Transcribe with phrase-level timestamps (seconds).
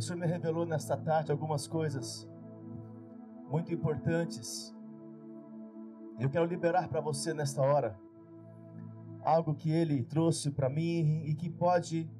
[0.00, 2.26] O Senhor me revelou nesta tarde algumas coisas
[3.50, 4.74] muito importantes.
[6.18, 8.00] Eu quero liberar para você nesta hora
[9.22, 12.10] algo que Ele trouxe para mim e que pode,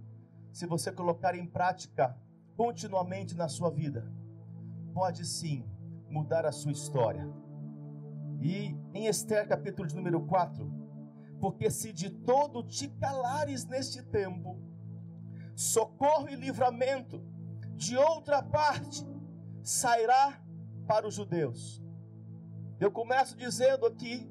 [0.53, 2.15] se você colocar em prática
[2.55, 4.13] continuamente na sua vida,
[4.93, 5.65] pode sim
[6.11, 7.27] mudar a sua história.
[8.43, 10.71] E em Esther, capítulo de número 4,
[11.41, 14.59] porque se de todo te calares neste tempo,
[15.57, 17.40] socorro e livramento
[17.81, 19.07] de outra parte
[19.63, 20.39] sairá
[20.87, 21.83] para os judeus.
[22.79, 24.31] Eu começo dizendo aqui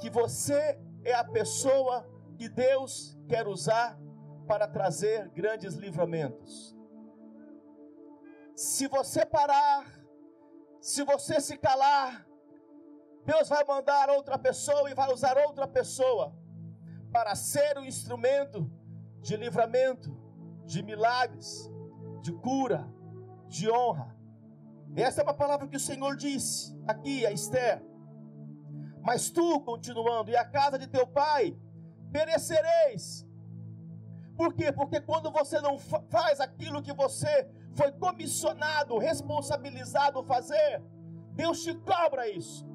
[0.00, 2.04] que você é a pessoa
[2.36, 3.96] que Deus quer usar
[4.48, 6.76] para trazer grandes livramentos.
[8.56, 9.86] Se você parar,
[10.80, 12.26] se você se calar,
[13.24, 16.36] Deus vai mandar outra pessoa e vai usar outra pessoa
[17.12, 18.68] para ser o um instrumento
[19.20, 20.10] de livramento,
[20.64, 21.70] de milagres,
[22.26, 22.80] de cura,
[23.48, 24.08] de honra.
[24.96, 27.80] Essa é uma palavra que o Senhor disse aqui a Esther.
[29.00, 31.56] Mas tu, continuando, e a casa de teu pai,
[32.10, 33.04] perecereis.
[34.36, 34.72] Por quê?
[34.72, 40.82] Porque quando você não faz aquilo que você foi comissionado, responsabilizado fazer,
[41.32, 42.66] Deus te cobra isso.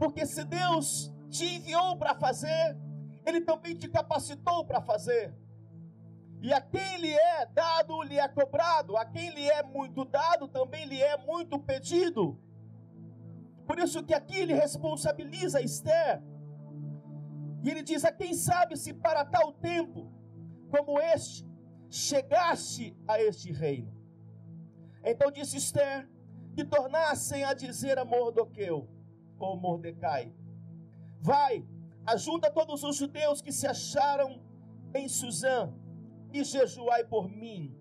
[0.00, 2.76] Porque se Deus te enviou para fazer,
[3.24, 5.32] Ele também te capacitou para fazer.
[6.40, 8.96] E a quem lhe é dado, lhe é cobrado.
[8.96, 12.38] A quem lhe é muito dado, também lhe é muito pedido.
[13.66, 16.22] Por isso que aqui ele responsabiliza Esther.
[17.64, 20.12] E ele diz: A quem sabe se para tal tempo
[20.70, 21.46] como este
[21.88, 23.92] chegasse a este reino.
[25.04, 26.08] Então disse Esther
[26.54, 28.88] que tornassem a dizer a Mordoqueu:
[29.38, 30.32] ou Mordecai:
[31.20, 31.66] Vai,
[32.04, 34.40] ajunta todos os judeus que se acharam
[34.94, 35.72] em Suzã
[36.38, 37.76] e jejuai por mim.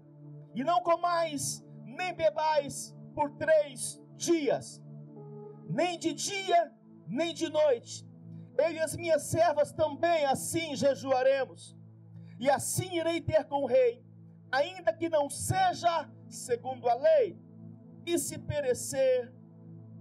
[0.53, 4.81] E não comais nem bebais por três dias,
[5.69, 6.71] nem de dia,
[7.07, 8.07] nem de noite.
[8.57, 11.77] Eu e as minhas servas também assim jejuaremos.
[12.39, 14.05] E assim irei ter com o rei,
[14.51, 17.39] ainda que não seja segundo a lei.
[18.05, 19.33] E se perecer,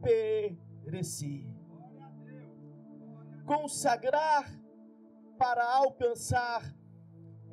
[0.03, 1.49] mereci.
[3.47, 4.45] Consagrar
[5.39, 6.63] para alcançar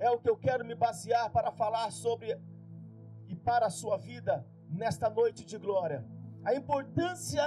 [0.06, 2.28] é o que eu quero me basear para falar sobre
[3.28, 4.34] e para a sua vida
[4.68, 6.00] nesta noite de glória.
[6.44, 7.46] A importância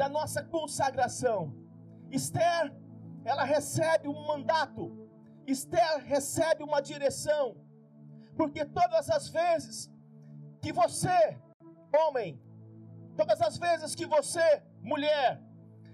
[0.00, 1.38] da nossa consagração.
[2.18, 2.72] Esther,
[3.24, 4.84] ela recebe um mandato.
[5.54, 7.44] Esther recebe uma direção.
[8.36, 9.90] Porque todas as vezes
[10.62, 11.20] que você,
[12.00, 12.40] homem,
[13.16, 14.62] todas as vezes que você
[14.92, 15.42] mulher,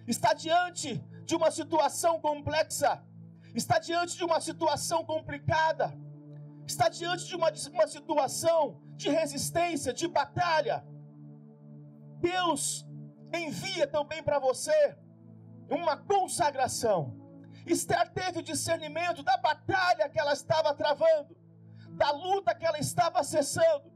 [0.06, 3.02] está diante de uma situação complexa,
[3.54, 5.92] está diante de uma situação complicada,
[6.66, 10.84] está diante de uma, uma situação de resistência, de batalha,
[12.18, 12.86] Deus
[13.34, 14.96] envia também para você
[15.68, 17.20] uma consagração.
[17.66, 21.36] Esther teve o discernimento da batalha que ela estava travando,
[21.90, 23.90] da luta que ela estava acessando.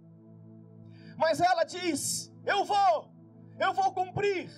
[1.17, 3.15] Mas ela diz: Eu vou,
[3.59, 4.51] eu vou cumprir,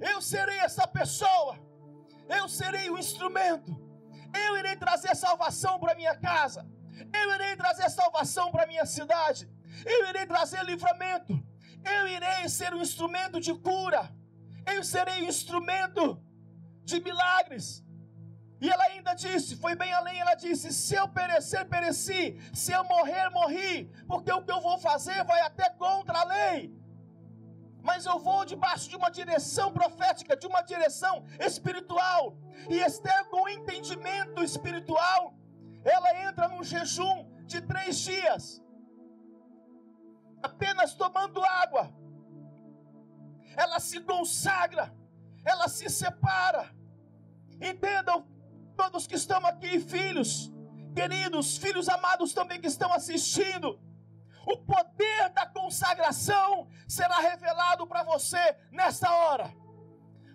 [0.00, 1.64] eu serei essa pessoa.
[2.28, 3.85] Eu serei o instrumento.
[4.34, 6.66] Eu irei trazer salvação para minha casa.
[7.12, 9.48] Eu irei trazer salvação para minha cidade.
[9.84, 11.34] Eu irei trazer livramento.
[11.84, 14.10] Eu irei ser um instrumento de cura.
[14.74, 16.20] Eu serei um instrumento
[16.84, 17.84] de milagres.
[18.60, 22.82] E ela ainda disse, foi bem além, ela disse: se eu perecer, pereci, se eu
[22.84, 26.74] morrer, morri, porque o que eu vou fazer vai até contra a lei
[27.88, 31.14] mas eu vou debaixo de uma direção profética, de uma direção
[31.48, 32.36] espiritual.
[32.68, 35.20] E Esther, com entendimento espiritual,
[35.94, 37.16] ela entra num jejum
[37.52, 38.44] de três dias,
[40.42, 41.84] apenas tomando água.
[43.64, 44.86] Ela se consagra,
[45.52, 46.64] ela se separa.
[47.70, 48.18] Entendam,
[48.76, 50.30] todos que estão aqui, filhos,
[50.98, 53.68] queridos, filhos amados também que estão assistindo
[54.46, 59.52] o poder da consagração será revelado para você nesta hora.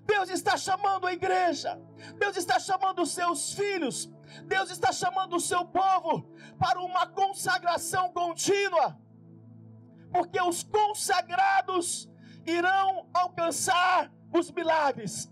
[0.06, 1.80] Deus está chamando a igreja,
[2.18, 4.12] Deus está chamando os seus filhos,
[4.45, 9.00] Deus está chamando o seu povo para uma consagração contínua,
[10.12, 12.09] porque os consagrados
[12.45, 15.31] irão alcançar os milagres,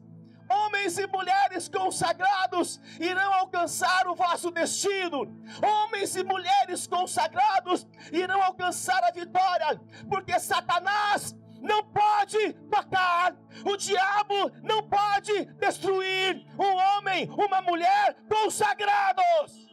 [0.49, 5.19] Homens e mulheres consagrados irão alcançar o vosso destino.
[5.61, 9.79] Homens e mulheres consagrados irão alcançar a vitória,
[10.09, 19.69] porque Satanás não pode tocar, o diabo não pode destruir um homem, uma mulher consagrados.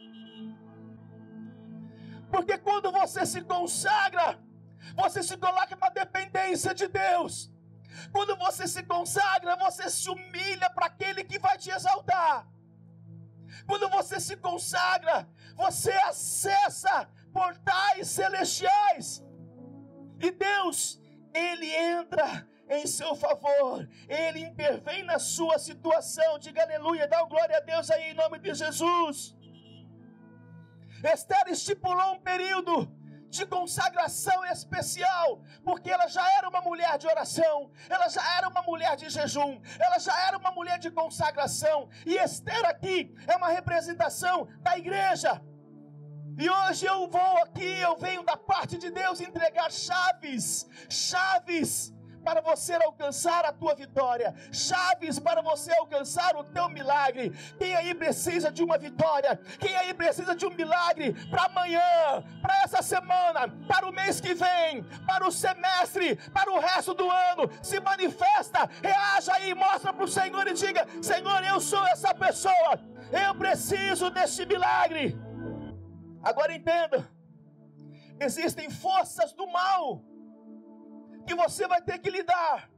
[2.29, 4.39] Porque quando você se consagra,
[4.95, 7.51] você se coloca na dependência de Deus.
[8.11, 12.47] Quando você se consagra, você se humilha para aquele que vai te exaltar.
[13.65, 19.23] Quando você se consagra, você acessa portais celestiais.
[20.19, 20.99] E Deus,
[21.33, 26.39] Ele entra em seu favor, Ele intervém na sua situação.
[26.39, 29.35] Diga aleluia, dá glória a Deus aí em nome de Jesus.
[31.03, 32.91] Esther estipulou um período
[33.29, 38.61] de consagração especial, porque ela já era uma mulher de oração, ela já era uma
[38.61, 43.49] mulher de jejum, ela já era uma mulher de consagração, e Esther aqui é uma
[43.49, 45.41] representação da igreja.
[46.39, 51.96] E hoje eu vou aqui, eu venho da parte de Deus entregar chaves, chaves
[52.27, 57.29] para você alcançar a tua vitória, chaves para você alcançar o teu milagre.
[57.57, 59.39] Quem aí precisa de uma vitória?
[59.57, 64.33] Quem aí precisa de um milagre para amanhã, para essa semana, para o mês que
[64.33, 67.49] vem, para o semestre, para o resto do ano?
[67.61, 72.77] Se manifesta, reaja aí, mostra para o Senhor e diga: Senhor, eu sou essa pessoa,
[73.25, 75.17] eu preciso deste milagre.
[76.21, 77.09] Agora entenda:
[78.19, 80.03] existem forças do mal
[81.27, 82.69] que você vai ter que lidar.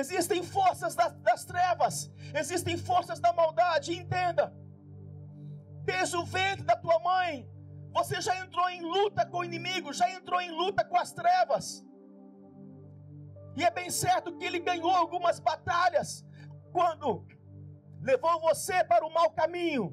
[0.00, 4.44] Existem forças das, das trevas, existem forças da maldade, entenda.
[5.84, 7.34] Desde o ventre da tua mãe,
[7.92, 11.84] você já entrou em luta com o inimigo, já entrou em luta com as trevas.
[13.54, 16.24] E é bem certo que ele ganhou algumas batalhas
[16.72, 17.26] quando
[18.00, 19.86] levou você para o mau caminho,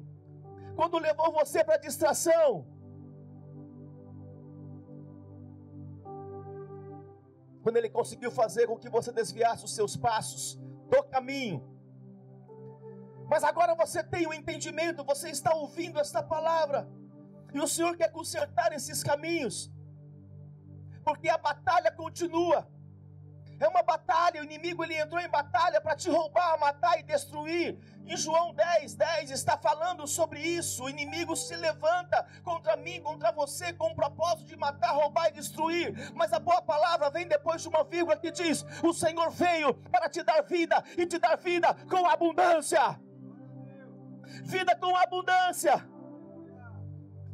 [0.76, 2.66] quando levou você para a distração,
[7.62, 10.58] quando ele conseguiu fazer com que você desviasse os seus passos
[10.88, 11.58] do caminho.
[13.28, 16.88] Mas agora você tem o um entendimento, você está ouvindo esta palavra,
[17.54, 19.70] e o Senhor quer consertar esses caminhos,
[21.04, 22.68] porque a batalha continua.
[23.60, 27.78] É uma batalha, o inimigo ele entrou em batalha para te roubar, matar e destruir.
[28.06, 30.84] Em João 10, 10 está falando sobre isso.
[30.84, 35.32] O inimigo se levanta contra mim, contra você, com o propósito de matar, roubar e
[35.32, 36.10] destruir.
[36.14, 40.08] Mas a boa palavra vem depois de uma vírgula que diz: O Senhor veio para
[40.08, 42.98] te dar vida e te dar vida com abundância.
[44.42, 45.86] Vida com abundância.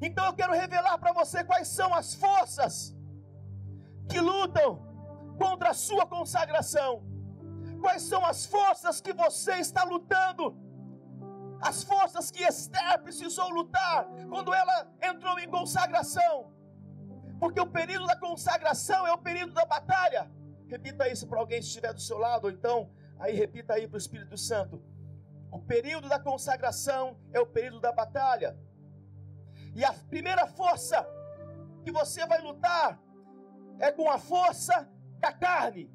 [0.03, 2.97] Então eu quero revelar para você quais são as forças
[4.09, 4.96] que lutam
[5.37, 7.03] contra a sua consagração.
[7.81, 10.57] Quais são as forças que você está lutando?
[11.61, 16.53] As forças que Esther precisou lutar quando ela entrou em consagração.
[17.39, 20.31] Porque o período da consagração é o período da batalha.
[20.69, 23.97] Repita isso para alguém que estiver do seu lado, ou então, aí repita aí para
[23.97, 24.83] o Espírito Santo.
[25.51, 28.59] O período da consagração é o período da batalha.
[29.75, 31.07] E a primeira força
[31.85, 33.01] que você vai lutar
[33.79, 34.89] é com a força
[35.19, 35.91] da carne.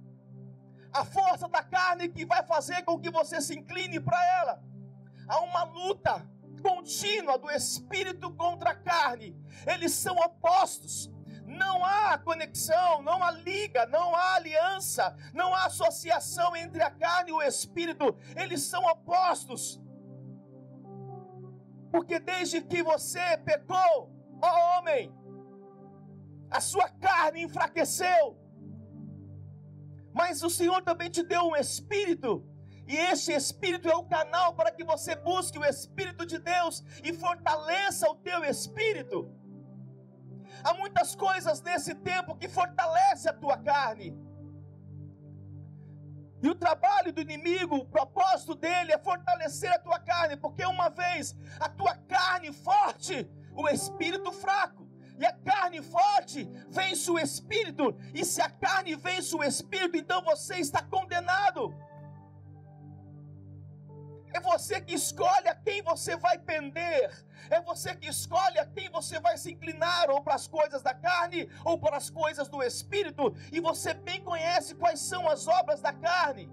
[0.91, 4.63] A força da carne que vai fazer com que você se incline para ela.
[5.27, 6.27] Há uma luta
[6.62, 9.35] contínua do espírito contra a carne.
[9.65, 11.12] Eles são opostos.
[11.45, 17.31] Não há conexão, não há liga, não há aliança, não há associação entre a carne
[17.31, 18.15] e o espírito.
[18.35, 19.81] Eles são opostos.
[21.91, 24.09] Porque desde que você pecou,
[24.41, 25.13] ó homem,
[26.50, 28.38] a sua carne enfraqueceu,
[30.13, 32.46] mas o Senhor também te deu um espírito.
[32.88, 37.13] E esse espírito é o canal para que você busque o espírito de Deus e
[37.13, 39.32] fortaleça o teu espírito.
[40.63, 44.13] Há muitas coisas nesse tempo que fortalece a tua carne.
[46.44, 50.89] E o trabalho do inimigo, o propósito dele é fortalecer a tua carne, porque uma
[50.89, 54.80] vez a tua carne forte, o espírito fraco
[55.21, 60.19] e a carne forte vence o espírito, e se a carne vence o espírito, então
[60.23, 61.75] você está condenado.
[64.33, 67.11] É você que escolhe a quem você vai pender.
[67.49, 70.93] É você que escolhe a quem você vai se inclinar, ou para as coisas da
[70.93, 73.35] carne, ou para as coisas do espírito.
[73.51, 76.49] E você bem conhece quais são as obras da carne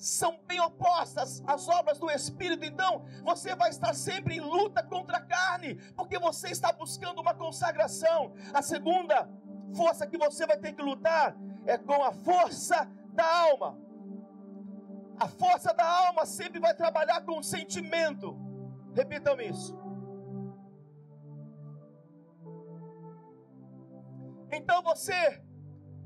[0.00, 5.18] são bem opostas às obras do Espírito, então você vai estar sempre em luta contra
[5.18, 8.32] a carne, porque você está buscando uma consagração.
[8.54, 9.28] A segunda
[9.76, 13.78] força que você vai ter que lutar é com a força da alma.
[15.18, 18.38] A força da alma sempre vai trabalhar com o sentimento.
[18.94, 19.78] Repitam isso.
[24.50, 25.42] Então você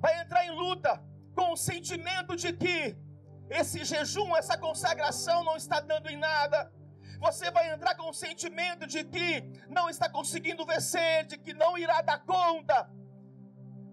[0.00, 1.00] vai entrar em luta
[1.32, 3.03] com o sentimento de que
[3.48, 6.72] esse jejum, essa consagração não está dando em nada.
[7.20, 11.76] Você vai entrar com o sentimento de que não está conseguindo vencer, de que não
[11.78, 12.90] irá dar conta.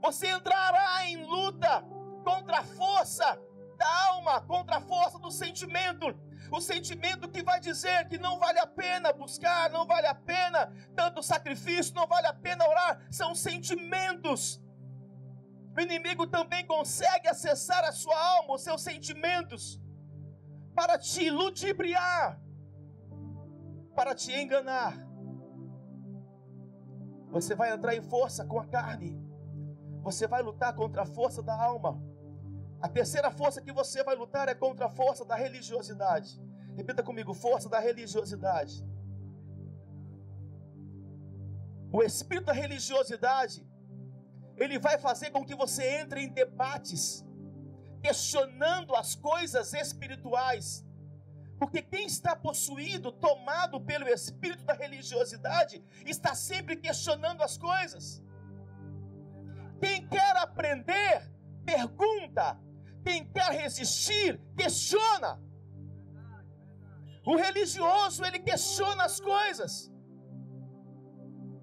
[0.01, 1.83] Você entrará em luta
[2.23, 3.39] contra a força
[3.77, 6.07] da alma, contra a força do sentimento.
[6.51, 10.71] O sentimento que vai dizer que não vale a pena buscar, não vale a pena
[10.95, 14.61] tanto sacrifício, não vale a pena orar, são sentimentos.
[15.81, 19.81] O inimigo também consegue acessar a sua alma, os seus sentimentos,
[20.75, 22.39] para te ludibriar,
[23.95, 24.93] para te enganar.
[27.31, 29.19] Você vai entrar em força com a carne,
[30.03, 31.99] você vai lutar contra a força da alma.
[32.79, 36.39] A terceira força que você vai lutar é contra a força da religiosidade.
[36.75, 38.85] Repita comigo: força da religiosidade.
[41.91, 43.70] O espírito da religiosidade
[44.63, 47.25] ele vai fazer com que você entre em debates,
[48.01, 50.85] questionando as coisas espirituais.
[51.59, 58.23] Porque quem está possuído, tomado pelo espírito da religiosidade, está sempre questionando as coisas.
[59.79, 61.31] Quem quer aprender,
[61.63, 62.59] pergunta.
[63.03, 65.39] Quem quer resistir, questiona.
[67.25, 69.91] O religioso, ele questiona as coisas.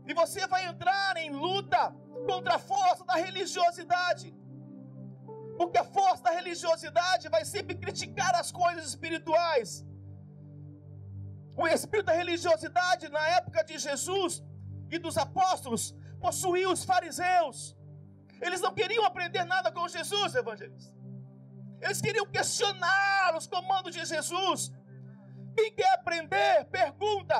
[0.06, 1.94] E você vai entrar em luta
[2.30, 4.28] contra a força da religiosidade.
[5.58, 9.70] Porque a força da religiosidade vai sempre criticar as coisas espirituais.
[11.62, 14.32] O espírito da religiosidade, na época de Jesus
[14.94, 15.82] e dos apóstolos,
[16.26, 17.58] possuía os fariseus.
[18.46, 20.94] Eles não queriam aprender nada com Jesus, evangelista.
[21.84, 24.60] Eles queriam questionar os comandos de Jesus.
[25.56, 27.38] Quem quer aprender, pergunta.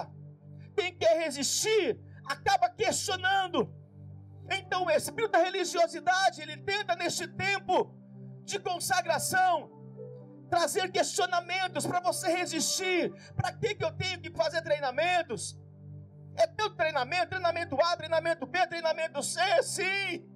[0.77, 1.87] Quem quer resistir,
[2.35, 3.61] acaba questionando.
[4.51, 7.95] Então o espírito da religiosidade, ele tenta neste tempo
[8.45, 9.79] de consagração
[10.49, 13.13] trazer questionamentos para você resistir.
[13.37, 15.59] Para que, que eu tenho que fazer treinamentos?
[16.37, 20.27] É teu treinamento, treinamento A, treinamento B, treinamento C, sim.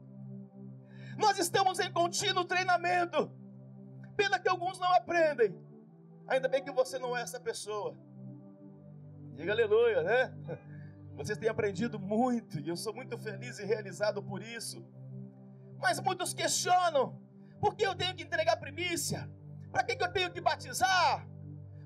[1.16, 3.30] Nós estamos em contínuo treinamento.
[4.16, 5.54] Pena que alguns não aprendem.
[6.28, 7.96] Ainda bem que você não é essa pessoa.
[9.34, 10.34] Diga aleluia, né?
[11.16, 14.84] Vocês têm aprendido muito e eu sou muito feliz e realizado por isso.
[15.78, 17.20] Mas muitos questionam:
[17.60, 19.30] por que eu tenho que entregar primícia?
[19.70, 21.26] Para que, que eu tenho que batizar?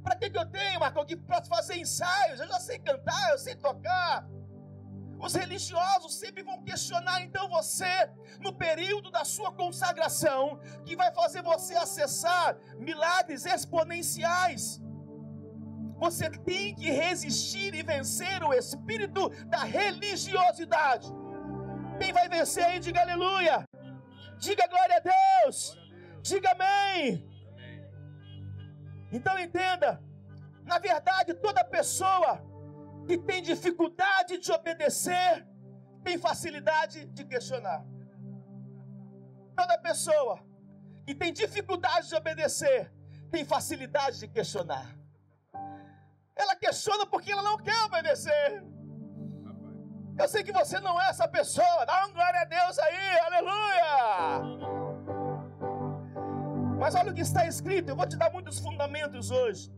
[0.02, 2.40] Para que, que eu tenho, Marcão, que posso fazer ensaios?
[2.40, 4.26] Eu já sei cantar, eu sei tocar.
[5.18, 11.42] Os religiosos sempre vão questionar, então você, no período da sua consagração, que vai fazer
[11.42, 14.80] você acessar milagres exponenciais.
[15.99, 21.09] Você tem que resistir e vencer o espírito da religiosidade.
[21.99, 23.67] Quem vai vencer aí, diga aleluia.
[24.38, 25.79] Diga glória a Deus.
[26.23, 27.26] Diga amém.
[29.11, 30.03] Então entenda:
[30.65, 32.45] na verdade, toda pessoa
[33.07, 35.47] que tem dificuldade de obedecer
[36.05, 37.85] tem facilidade de questionar.
[39.57, 40.45] Toda pessoa
[41.07, 42.93] que tem dificuldade de obedecer
[43.31, 44.87] tem facilidade de questionar.
[46.37, 48.62] Ela questiona porque ela não quer obedecer.
[50.19, 51.87] Eu sei que você não é essa pessoa.
[51.87, 53.93] Dá uma glória a Deus aí, aleluia.
[56.78, 57.90] Mas olha o que está escrito.
[57.90, 59.73] Eu vou te dar muitos fundamentos hoje.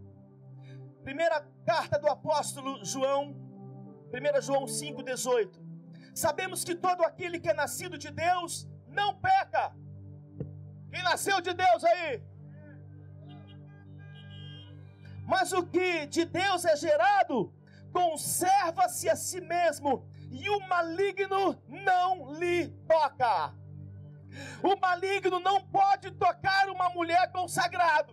[1.04, 3.22] Primeira carta do apóstolo João,
[4.12, 5.60] 1 João 5,18.
[6.14, 9.72] Sabemos que todo aquele que é nascido de Deus não peca.
[10.90, 12.22] Quem nasceu de Deus aí?
[15.28, 17.52] Mas o que de Deus é gerado,
[17.92, 23.54] conserva-se a si mesmo, e o maligno não lhe toca.
[24.62, 28.10] O maligno não pode tocar uma mulher consagrada.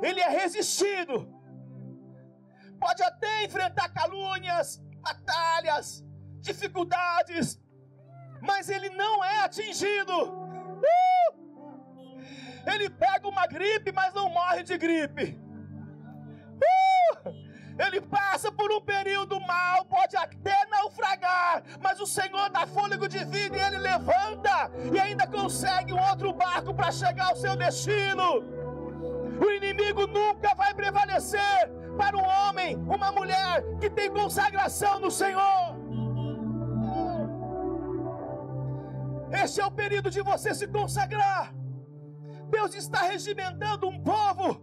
[0.00, 1.28] Ele é resistido.
[2.78, 6.02] Pode até enfrentar calúnias, batalhas,
[6.40, 7.60] dificuldades,
[8.40, 10.14] mas ele não é atingido.
[10.14, 10.80] Uh!
[12.72, 15.49] Ele pega uma gripe, mas não morre de gripe.
[17.86, 23.24] Ele passa por um período mal, pode até naufragar, mas o Senhor dá fôlego de
[23.24, 28.42] vida e ele levanta e ainda consegue um outro barco para chegar ao seu destino.
[29.42, 35.80] O inimigo nunca vai prevalecer para um homem, uma mulher que tem consagração no Senhor.
[39.42, 41.54] Este é o período de você se consagrar.
[42.50, 44.60] Deus está regimentando um povo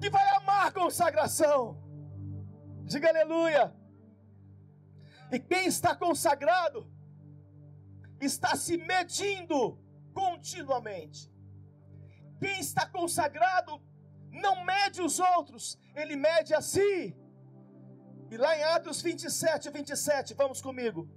[0.00, 1.81] que vai amar consagração.
[2.84, 3.74] Diga aleluia.
[5.30, 6.90] E quem está consagrado
[8.20, 9.78] está se medindo
[10.12, 11.30] continuamente.
[12.38, 13.80] Quem está consagrado
[14.30, 17.16] não mede os outros, ele mede a si.
[18.30, 21.08] E lá em Atos 27, 27, vamos comigo.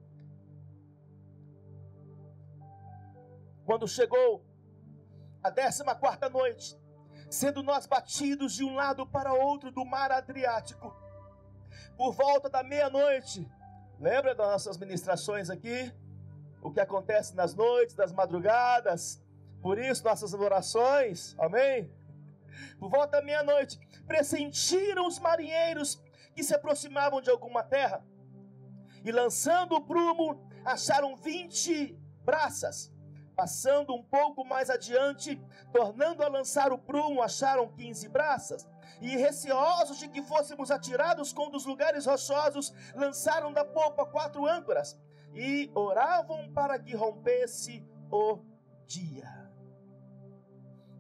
[3.65, 4.45] Quando chegou
[5.41, 6.77] a décima quarta noite,
[7.29, 10.93] sendo nós batidos de um lado para outro do mar Adriático,
[11.97, 13.49] por volta da meia-noite,
[13.99, 15.91] lembra das nossas ministrações aqui?
[16.61, 19.23] O que acontece nas noites, das madrugadas,
[19.61, 21.91] por isso nossas orações, amém?
[22.79, 26.01] Por volta da meia-noite, pressentiram os marinheiros
[26.33, 28.03] que se aproximavam de alguma terra,
[29.03, 32.91] e lançando o prumo, acharam vinte braças.
[33.35, 35.39] Passando um pouco mais adiante,
[35.71, 38.65] tornando a lançar o prumo, acharam quinze braças.
[39.01, 44.97] E receosos de que fôssemos atirados com dos lugares rochosos, lançaram da popa quatro âncoras
[45.33, 48.39] e oravam para que rompesse o
[48.85, 49.45] dia.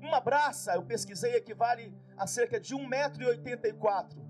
[0.01, 4.23] Uma braça, eu pesquisei, equivale a cerca de 1,84m.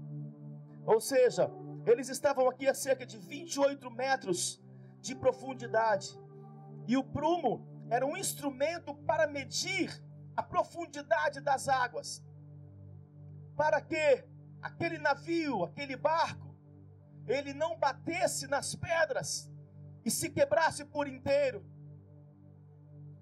[0.86, 1.51] Ou seja,
[1.86, 4.62] eles estavam aqui a cerca de 28 metros
[5.01, 6.10] de profundidade.
[6.88, 9.91] E o prumo era um instrumento para medir
[10.36, 12.24] a profundidade das águas.
[13.55, 14.25] Para que
[14.62, 16.55] aquele navio, aquele barco,
[17.27, 19.50] ele não batesse nas pedras
[20.03, 21.65] e se quebrasse por inteiro.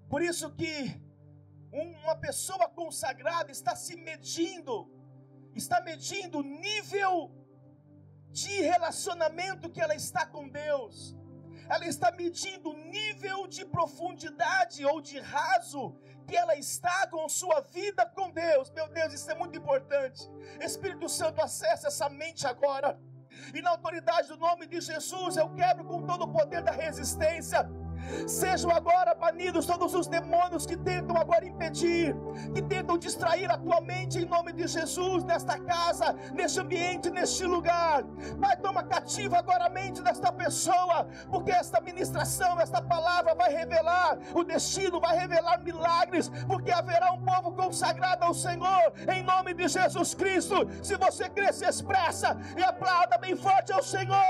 [0.08, 1.00] Por isso que
[1.72, 4.90] uma pessoa consagrada está se medindo,
[5.54, 7.32] está medindo o nível
[8.30, 11.16] de relacionamento que ela está com Deus.
[11.68, 15.96] Ela está medindo o nível de profundidade ou de raso
[16.26, 18.70] que ela está com sua vida com Deus.
[18.70, 20.28] Meu Deus, isso é muito importante.
[20.60, 22.98] Espírito Santo, acessa essa mente agora.
[23.52, 27.68] E na autoridade do nome de Jesus, eu quebro com todo o poder da resistência
[28.26, 32.14] Sejam agora banidos todos os demônios que tentam agora impedir,
[32.54, 37.44] que tentam distrair a tua mente em nome de Jesus, nesta casa, neste ambiente, neste
[37.44, 38.02] lugar.
[38.40, 44.18] Pai, toma cativa agora a mente desta pessoa, porque esta ministração, esta palavra vai revelar
[44.34, 49.68] o destino, vai revelar milagres, porque haverá um povo consagrado ao Senhor, em nome de
[49.68, 50.68] Jesus Cristo.
[50.82, 54.24] Se você crê, se expressa e aplauda bem forte ao Senhor.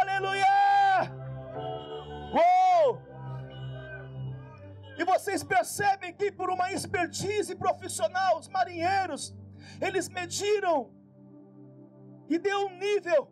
[0.00, 0.73] Aleluia!
[2.34, 2.98] Oh!
[4.96, 9.34] E vocês percebem que por uma expertise profissional, os marinheiros,
[9.80, 10.92] eles mediram
[12.28, 13.22] e deu um nível.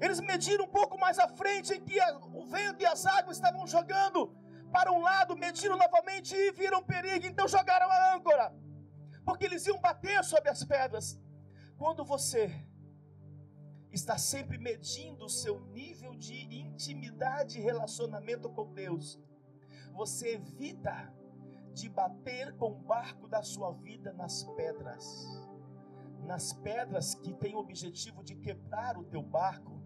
[0.00, 1.98] Eles mediram um pouco mais à frente em que
[2.40, 4.20] o vento e as águas estavam jogando
[4.72, 8.52] para um lado, mediram novamente e viram perigo, então jogaram a âncora,
[9.24, 11.20] porque eles iam bater sobre as pedras.
[11.76, 12.50] Quando você
[13.92, 19.20] está sempre medindo o seu nível de intimidade e relacionamento com Deus,
[19.92, 21.12] você evita
[21.74, 25.26] de bater com o barco da sua vida nas pedras,
[26.24, 29.82] nas pedras que têm o objetivo de quebrar o teu barco,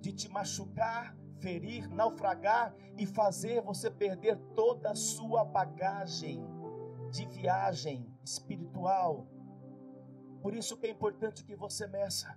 [0.00, 6.44] de te machucar, ferir, naufragar e fazer você perder toda a sua bagagem
[7.10, 9.26] de viagem espiritual.
[10.42, 12.36] Por isso que é importante que você meça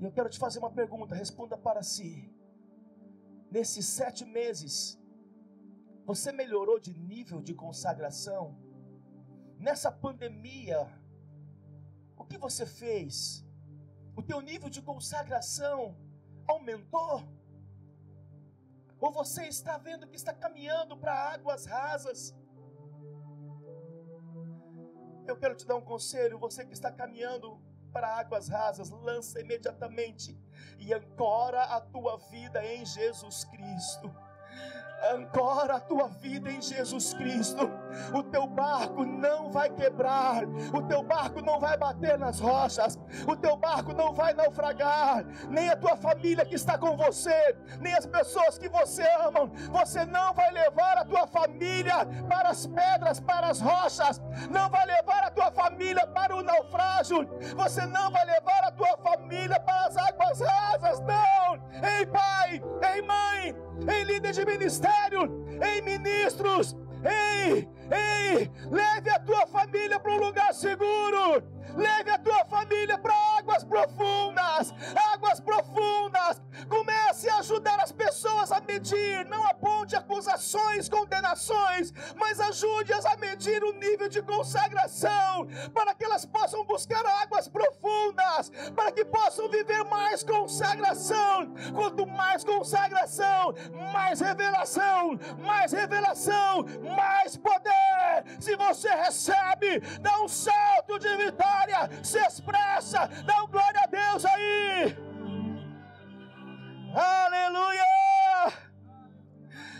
[0.00, 2.34] e eu quero te fazer uma pergunta, responda para si.
[3.50, 4.98] Nesses sete meses,
[6.06, 8.56] você melhorou de nível de consagração?
[9.58, 10.88] Nessa pandemia,
[12.16, 13.44] o que você fez?
[14.16, 15.94] O teu nível de consagração
[16.46, 17.22] aumentou?
[18.98, 22.34] Ou você está vendo que está caminhando para águas rasas?
[25.26, 27.60] Eu quero te dar um conselho, você que está caminhando
[27.90, 30.38] para águas rasas, lança imediatamente
[30.78, 34.10] e ancora a tua vida em Jesus Cristo
[35.14, 37.79] ancora a tua vida em Jesus Cristo.
[38.12, 43.36] O teu barco não vai quebrar, o teu barco não vai bater nas rochas, o
[43.36, 48.06] teu barco não vai naufragar, nem a tua família que está com você, nem as
[48.06, 49.50] pessoas que você ama.
[49.70, 54.86] Você não vai levar a tua família para as pedras, para as rochas, não vai
[54.86, 59.86] levar a tua família para o naufrágio, você não vai levar a tua família para
[59.86, 61.60] as águas rasas, não.
[61.82, 62.62] Ei, pai,
[62.94, 63.56] ei, mãe,
[63.88, 66.76] em líder de ministério, em ministros.
[67.02, 71.42] Ei, ei, leve a tua família para um lugar seguro.
[71.76, 74.74] Leve a tua família para águas profundas,
[75.12, 76.42] águas profundas.
[76.68, 83.62] Comece a ajudar as pessoas a medir, não aponte acusações, condenações, mas ajude-as a medir
[83.62, 89.84] o nível de consagração, para que elas possam buscar águas profundas, para que possam viver
[90.00, 91.54] mais consagração.
[91.74, 93.54] Quanto mais consagração,
[93.92, 96.64] mais revelação, mais revelação,
[97.00, 98.14] mais poder.
[98.40, 104.24] Se você recebe, dá um salto de vitória, se expressa, dá um glória a Deus
[104.24, 104.96] aí.
[106.94, 107.84] Aleluia!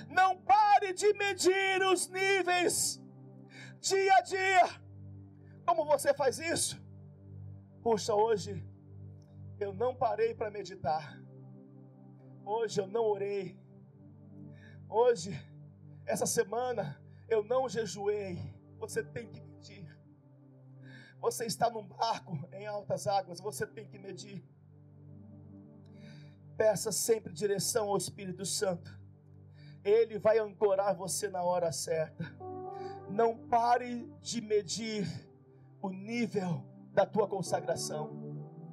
[0.09, 3.01] Não pare de medir os níveis
[3.81, 4.69] dia a dia.
[5.67, 6.81] Como você faz isso?
[7.83, 8.63] Puxa, hoje
[9.61, 11.21] eu não parei para meditar.
[12.45, 13.59] Hoje eu não orei.
[14.89, 15.31] Hoje,
[16.07, 18.39] essa semana, eu não jejuei.
[18.79, 19.87] Você tem que medir.
[21.21, 24.43] Você está num barco em altas águas, você tem que medir.
[26.57, 28.99] Peça sempre direção ao Espírito Santo.
[29.85, 32.25] Ele vai ancorar você na hora certa.
[33.09, 35.07] Não pare de medir
[35.83, 38.30] o nível da tua consagração.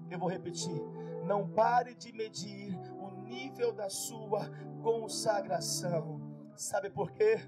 [0.09, 0.81] Eu vou repetir.
[1.25, 4.49] Não pare de medir o nível da sua
[4.81, 6.21] consagração.
[6.55, 7.39] Sabe por quê?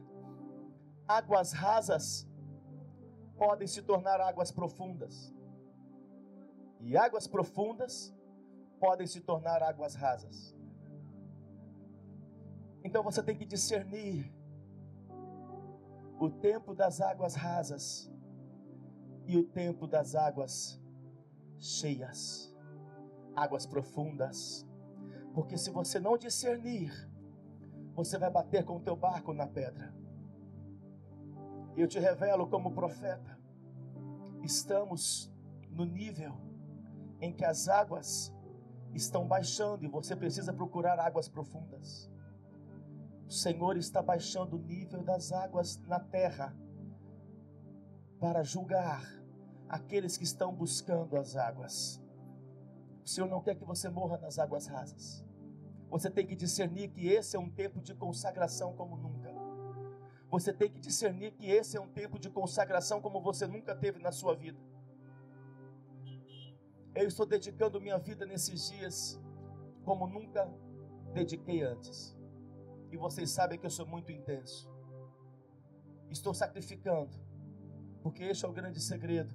[1.08, 2.28] Águas rasas
[3.38, 5.34] podem se tornar águas profundas.
[6.82, 8.14] E águas profundas
[8.80, 10.56] podem se tornar águas rasas.
[12.84, 14.32] Então você tem que discernir
[16.20, 18.12] o tempo das águas rasas
[19.26, 20.82] e o tempo das águas
[21.58, 22.49] cheias,
[23.42, 24.68] águas profundas.
[25.34, 26.92] Porque se você não discernir,
[27.94, 29.94] você vai bater com o teu barco na pedra.
[31.76, 33.40] Eu te revelo como profeta,
[34.44, 35.32] estamos
[35.70, 36.34] no nível
[37.22, 38.34] em que as águas
[38.94, 42.10] estão baixando e você precisa procurar águas profundas.
[43.28, 46.56] O Senhor está baixando o nível das águas na terra
[48.20, 49.04] para julgar
[49.68, 52.02] aqueles que estão buscando as águas.
[53.10, 55.26] O Senhor não quer que você morra nas águas rasas.
[55.90, 59.34] Você tem que discernir que esse é um tempo de consagração como nunca.
[60.30, 63.98] Você tem que discernir que esse é um tempo de consagração como você nunca teve
[63.98, 64.60] na sua vida.
[66.94, 69.20] Eu estou dedicando minha vida nesses dias
[69.84, 70.48] como nunca
[71.12, 72.16] dediquei antes.
[72.92, 74.72] E vocês sabem que eu sou muito intenso.
[76.12, 77.18] Estou sacrificando,
[78.04, 79.34] porque este é o grande segredo.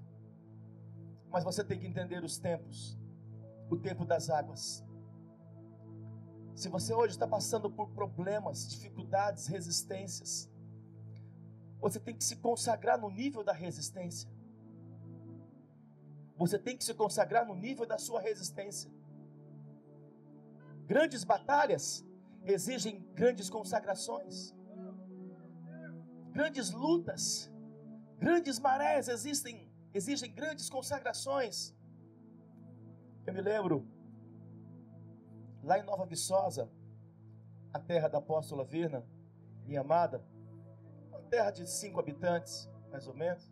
[1.29, 3.03] Mas você tem que entender os tempos
[3.75, 4.85] o tempo das águas.
[6.55, 10.51] Se você hoje está passando por problemas, dificuldades, resistências,
[11.81, 14.31] você tem que se consagrar no nível da resistência.
[16.37, 18.91] Você tem que se consagrar no nível da sua resistência.
[20.87, 22.05] Grandes batalhas
[22.45, 24.55] exigem grandes consagrações.
[26.31, 27.51] Grandes lutas,
[28.19, 31.74] grandes marés existem, exigem grandes consagrações.
[33.27, 33.89] Eu me lembro,
[35.63, 36.71] lá em Nova Viçosa,
[37.73, 39.03] a terra da apóstola Virna,
[39.65, 40.23] minha amada,
[41.09, 43.51] uma terra de cinco habitantes, mais ou menos,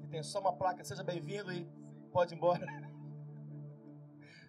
[0.00, 1.68] que tem só uma placa, seja bem-vindo e
[2.12, 2.64] pode ir embora.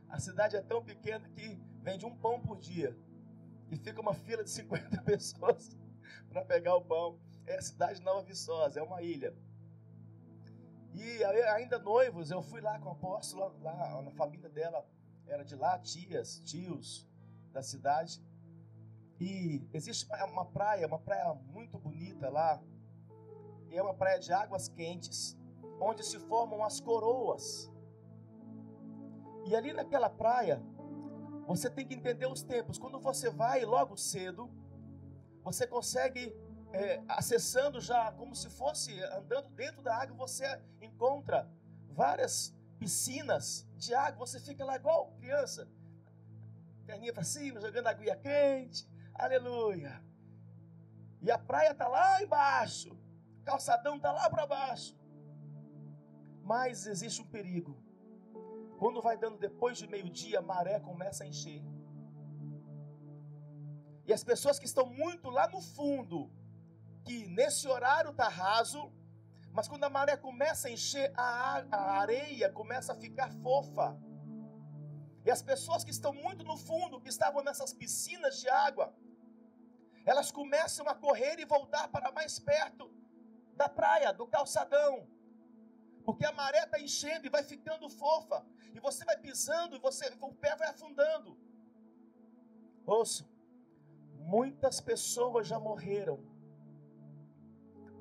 [0.08, 2.96] A cidade é tão pequena que vende um pão por dia.
[3.72, 5.76] E fica uma fila de 50 pessoas
[6.30, 7.20] para pegar o pão.
[7.48, 9.36] É a cidade de Nova Viçosa, é uma ilha.
[10.96, 14.88] E ainda noivos, eu fui lá com o apóstolo, lá na família dela,
[15.28, 17.06] era de lá, tias, tios
[17.52, 18.24] da cidade.
[19.20, 22.62] E existe uma praia, uma praia muito bonita lá.
[23.70, 25.38] E é uma praia de águas quentes
[25.80, 27.70] onde se formam as coroas.
[29.46, 30.62] E ali naquela praia,
[31.46, 32.78] você tem que entender os tempos.
[32.78, 34.50] Quando você vai logo cedo,
[35.44, 36.36] você consegue,
[36.76, 40.46] é, acessando já como se fosse andando dentro da água, você
[40.82, 41.50] encontra
[41.90, 44.26] várias piscinas de água.
[44.26, 45.68] Você fica lá igual criança,
[46.86, 48.86] perninha para cima, jogando aguinha quente.
[49.14, 50.04] Aleluia.
[51.22, 52.90] E a praia está lá embaixo,
[53.46, 55.00] calçadão está lá para baixo.
[56.44, 57.74] Mas existe um perigo.
[58.78, 61.64] Quando vai dando depois de meio-dia, a maré começa a encher.
[64.06, 66.30] E as pessoas que estão muito lá no fundo,
[67.06, 68.82] que nesse horário está raso,
[69.52, 73.88] mas quando a maré começa a encher, a, a areia começa a ficar fofa.
[75.26, 78.94] E as pessoas que estão muito no fundo, que estavam nessas piscinas de água,
[80.06, 82.92] elas começam a correr e voltar para mais perto
[83.56, 85.08] da praia, do calçadão.
[86.06, 88.46] Porque a maré está enchendo e vai ficando fofa.
[88.76, 91.36] E você vai pisando e você, o pé vai afundando.
[92.86, 93.26] Ouça,
[94.26, 96.20] Muitas pessoas já morreram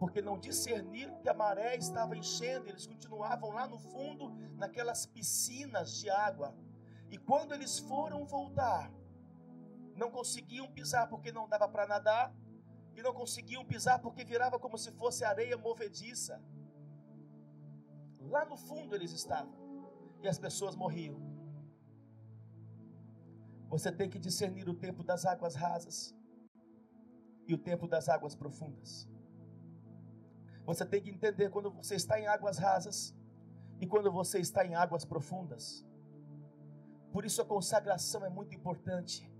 [0.04, 5.94] porque não discerniram que a maré estava enchendo, eles continuavam lá no fundo, naquelas piscinas
[5.98, 6.54] de água.
[7.10, 8.92] E quando eles foram voltar,
[9.96, 12.36] não conseguiam pisar porque não dava para nadar,
[12.94, 16.38] e não conseguiam pisar porque virava como se fosse areia movediça.
[18.20, 19.54] Lá no fundo eles estavam,
[20.22, 21.18] e as pessoas morriam.
[23.70, 26.14] Você tem que discernir o tempo das águas rasas
[27.48, 29.13] e o tempo das águas profundas.
[30.66, 33.14] Você tem que entender quando você está em águas rasas
[33.80, 35.84] e quando você está em águas profundas.
[37.12, 39.30] Por isso a consagração é muito importante.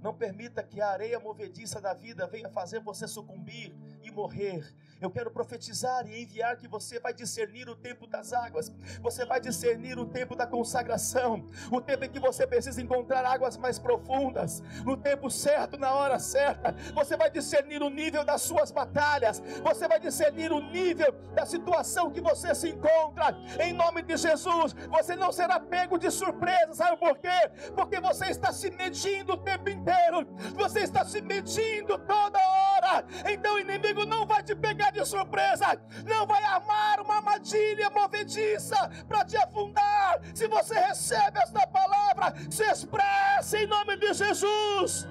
[0.00, 4.74] Não permita que a areia movediça da vida venha fazer você sucumbir e morrer.
[5.00, 9.40] Eu quero profetizar e enviar que você vai discernir o tempo das águas, você vai
[9.40, 14.62] discernir o tempo da consagração, o tempo em que você precisa encontrar águas mais profundas,
[14.84, 16.74] no tempo certo, na hora certa.
[16.94, 22.10] Você vai discernir o nível das suas batalhas, você vai discernir o nível da situação
[22.10, 23.36] que você se encontra.
[23.60, 27.50] Em nome de Jesus, você não será pego de surpresa, sabe por quê?
[27.74, 33.04] Porque você está se medindo o tempo inteiro, você está se medindo toda hora.
[33.30, 38.76] Então o inimigo não vai te pegar de surpresa, não vai armar uma armadilha movediça
[39.08, 40.20] para te afundar.
[40.34, 45.06] Se você recebe esta palavra, se expressa em nome de Jesus.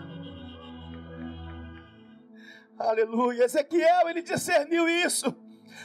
[2.78, 3.46] Aleluia.
[3.46, 5.36] Ezequiel, ele discerniu isso.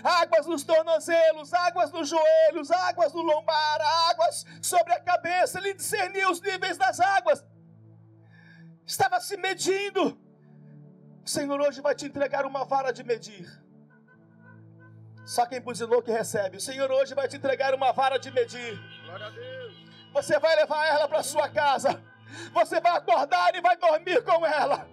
[0.03, 5.59] Águas nos tornozelos, águas nos joelhos, águas no lombar, águas sobre a cabeça.
[5.59, 7.44] Ele discerniu os níveis das águas.
[8.87, 10.18] Estava se medindo.
[11.24, 13.46] O Senhor hoje vai te entregar uma vara de medir.
[15.29, 16.57] Só quem buzinou que recebe.
[16.57, 18.81] O Senhor hoje vai te entregar uma vara de medir.
[19.05, 19.75] Glória a Deus.
[20.14, 22.03] Você vai levar ela para sua casa.
[22.55, 24.88] Você vai acordar e vai dormir com ela.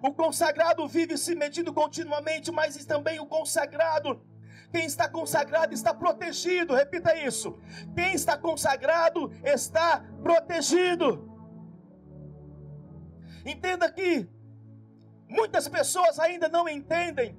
[0.00, 4.22] O consagrado vive se medindo continuamente, mas também o consagrado,
[4.70, 6.76] quem está consagrado está protegido.
[6.76, 7.58] Repita isso.
[7.92, 11.28] Quem está consagrado está protegido.
[13.44, 14.28] Entenda que
[15.30, 17.38] Muitas pessoas ainda não entendem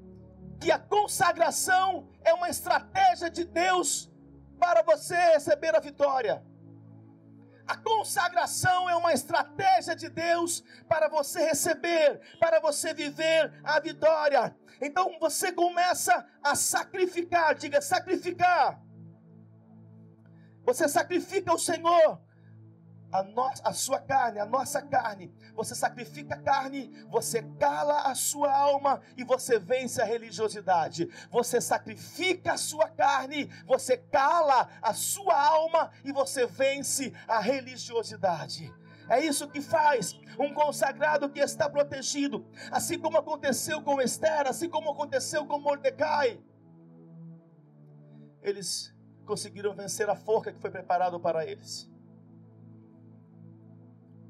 [0.62, 4.10] que a consagração é uma estratégia de Deus
[4.58, 6.42] para você receber a vitória.
[7.68, 14.56] A consagração é uma estratégia de Deus para você receber, para você viver a vitória.
[14.82, 18.82] Então você começa a sacrificar, diga sacrificar.
[20.64, 22.22] Você sacrifica o Senhor
[23.12, 25.34] a, no, a sua carne, a nossa carne.
[25.56, 31.10] Você sacrifica a carne, você cala a sua alma e você vence a religiosidade.
[31.30, 38.74] Você sacrifica a sua carne, você cala a sua alma e você vence a religiosidade.
[39.10, 44.70] É isso que faz um consagrado que está protegido, assim como aconteceu com Esther, assim
[44.70, 46.40] como aconteceu com Mordecai.
[48.42, 48.96] Eles
[49.26, 51.91] conseguiram vencer a forca que foi preparada para eles.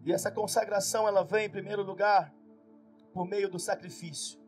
[0.04, 2.34] E essa consagração ela vem em primeiro lugar
[3.14, 4.40] por meio do sacrifício.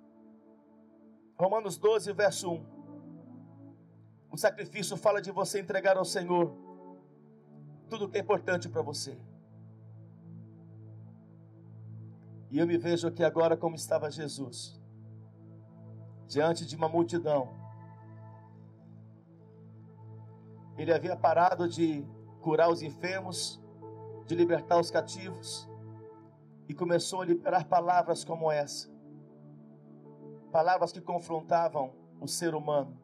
[1.38, 2.66] Romanos 12, verso 1.
[4.32, 6.56] O sacrifício fala de você entregar ao Senhor
[7.90, 9.20] tudo que é importante para você.
[12.50, 14.80] E eu me vejo aqui agora como estava Jesus,
[16.28, 17.50] diante de uma multidão.
[20.78, 22.06] Ele havia parado de
[22.42, 23.63] curar os enfermos,
[24.26, 25.70] de libertar os cativos
[26.68, 28.90] e começou a liberar palavras como essa.
[30.52, 32.98] Palavras que confrontavam o ser humano.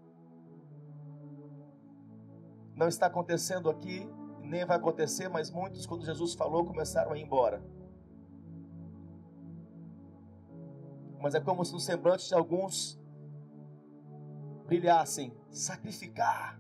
[2.75, 4.09] Não está acontecendo aqui,
[4.41, 7.61] nem vai acontecer, mas muitos, quando Jesus falou, começaram a ir embora.
[11.19, 12.97] Mas é como se no semblante de alguns
[14.65, 16.59] brilhassem sacrificar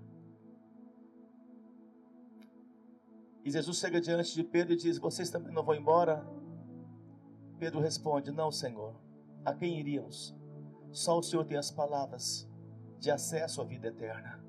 [3.49, 6.23] E Jesus chega diante de Pedro e diz: Vocês também não vão embora?
[7.57, 8.93] Pedro responde: Não, Senhor.
[9.43, 10.35] A quem iríamos?
[10.91, 12.47] Só o Senhor tem as palavras
[12.99, 14.39] de acesso à vida eterna.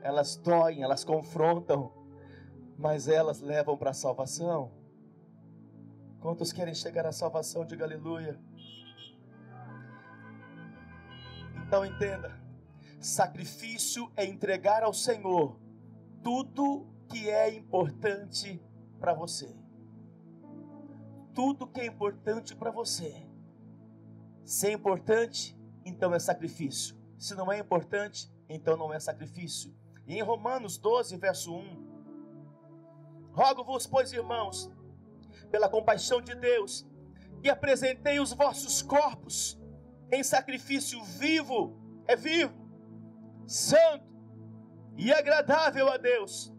[0.00, 1.92] Elas doem, elas confrontam,
[2.78, 4.72] mas elas levam para a salvação.
[6.20, 7.66] Quantos querem chegar à salvação?
[7.66, 8.40] Diga aleluia.
[11.66, 12.34] Então entenda:
[12.98, 15.60] sacrifício é entregar ao Senhor
[16.22, 18.62] tudo que é importante
[18.98, 19.54] para você.
[21.34, 23.26] Tudo que é importante para você.
[24.44, 26.96] Se é importante, então é sacrifício.
[27.18, 29.74] Se não é importante, então não é sacrifício.
[30.06, 31.86] E em Romanos 12, verso 1,
[33.32, 34.72] Rogo-vos, pois, irmãos,
[35.50, 36.86] pela compaixão de Deus,
[37.42, 39.60] que apresentei os vossos corpos
[40.10, 42.54] em sacrifício vivo, é vivo,
[43.46, 44.06] santo
[44.96, 46.50] e agradável a Deus,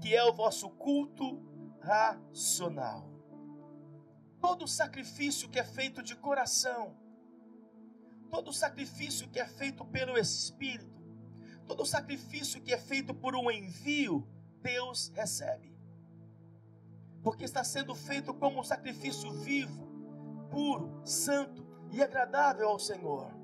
[0.00, 1.42] que é o vosso culto
[1.80, 3.08] racional.
[4.40, 6.96] Todo sacrifício que é feito de coração,
[8.30, 11.00] todo sacrifício que é feito pelo Espírito,
[11.66, 14.26] todo sacrifício que é feito por um envio,
[14.62, 15.70] Deus recebe.
[17.22, 19.86] Porque está sendo feito como um sacrifício vivo,
[20.50, 23.39] puro, santo e agradável ao Senhor.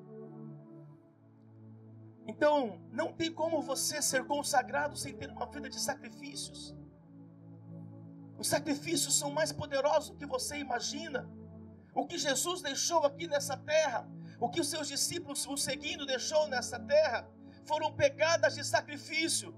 [2.27, 6.75] Então, não tem como você ser consagrado sem ter uma vida de sacrifícios.
[8.39, 11.29] Os sacrifícios são mais poderosos do que você imagina.
[11.95, 14.07] O que Jesus deixou aqui nessa terra,
[14.41, 17.27] o que os seus discípulos o seguindo deixou nessa terra,
[17.65, 19.55] foram pegadas de sacrifício.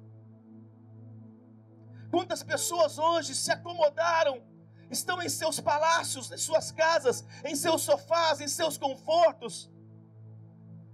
[2.10, 4.42] Quantas pessoas hoje se acomodaram,
[4.90, 9.70] estão em seus palácios, em suas casas, em seus sofás, em seus confortos.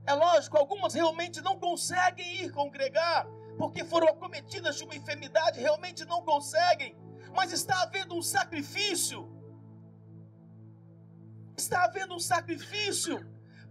[0.06, 6.04] É lógico, algumas realmente não conseguem ir congregar, porque foram acometidas de uma enfermidade, realmente
[6.04, 6.94] não conseguem
[7.34, 9.20] mas está havendo um sacrifício.
[11.56, 13.16] Está havendo um sacrifício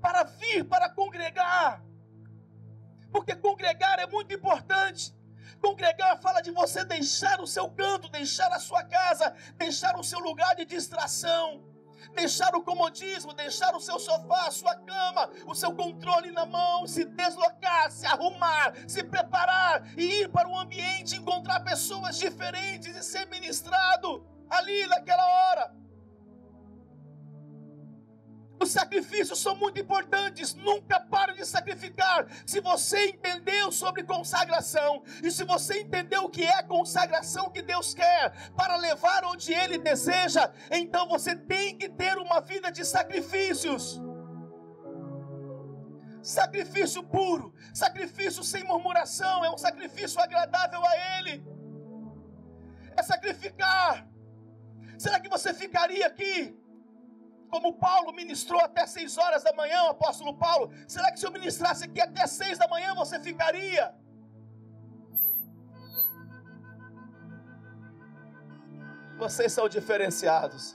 [0.02, 1.82] para vir, para congregar.
[3.12, 5.16] Porque congregar é muito importante.
[5.62, 10.20] Congregar fala de você deixar o seu canto, deixar a sua casa, deixar o seu
[10.20, 11.64] lugar de distração
[12.16, 16.88] deixar o comodismo, deixar o seu sofá, a sua cama, o seu controle na mão,
[16.88, 23.04] se deslocar, se arrumar, se preparar e ir para o ambiente, encontrar pessoas diferentes e
[23.04, 25.83] ser ministrado ali naquela hora.
[28.64, 32.26] Os sacrifícios são muito importantes, nunca pare de sacrificar.
[32.46, 37.94] Se você entendeu sobre consagração, e se você entendeu o que é consagração que Deus
[37.94, 38.24] quer
[38.56, 44.02] para levar onde Ele deseja, então você tem que ter uma vida de sacrifícios.
[46.22, 51.46] Sacrifício puro, sacrifício sem murmuração, é um sacrifício agradável a Ele.
[52.96, 54.08] É sacrificar.
[54.98, 56.63] Será que você ficaria aqui
[57.54, 61.32] como Paulo ministrou até seis horas da manhã, o apóstolo Paulo, será que se eu
[61.32, 63.94] ministrasse aqui até seis da manhã você ficaria?
[69.20, 70.74] Vocês são diferenciados.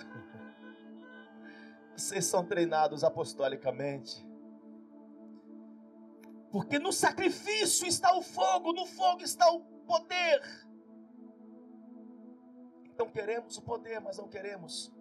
[1.96, 4.24] Vocês são treinados apostolicamente.
[6.52, 10.40] Porque no sacrifício está o fogo, no fogo está o poder.
[12.84, 14.92] Então queremos o poder, mas não queremos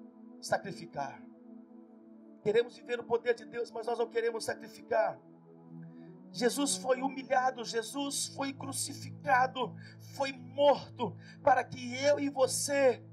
[0.42, 1.27] sacrificar.
[2.48, 5.20] Queremos viver o poder de Deus, mas nós não queremos sacrificar.
[6.32, 9.76] Jesus foi humilhado, Jesus foi crucificado,
[10.16, 13.04] foi morto, para que eu e você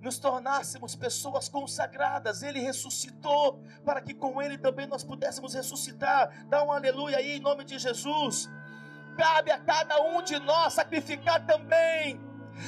[0.00, 2.44] nos tornássemos pessoas consagradas.
[2.44, 6.46] Ele ressuscitou, para que com Ele também nós pudéssemos ressuscitar.
[6.46, 8.48] Dá um aleluia aí em nome de Jesus.
[9.18, 12.23] Cabe a cada um de nós sacrificar também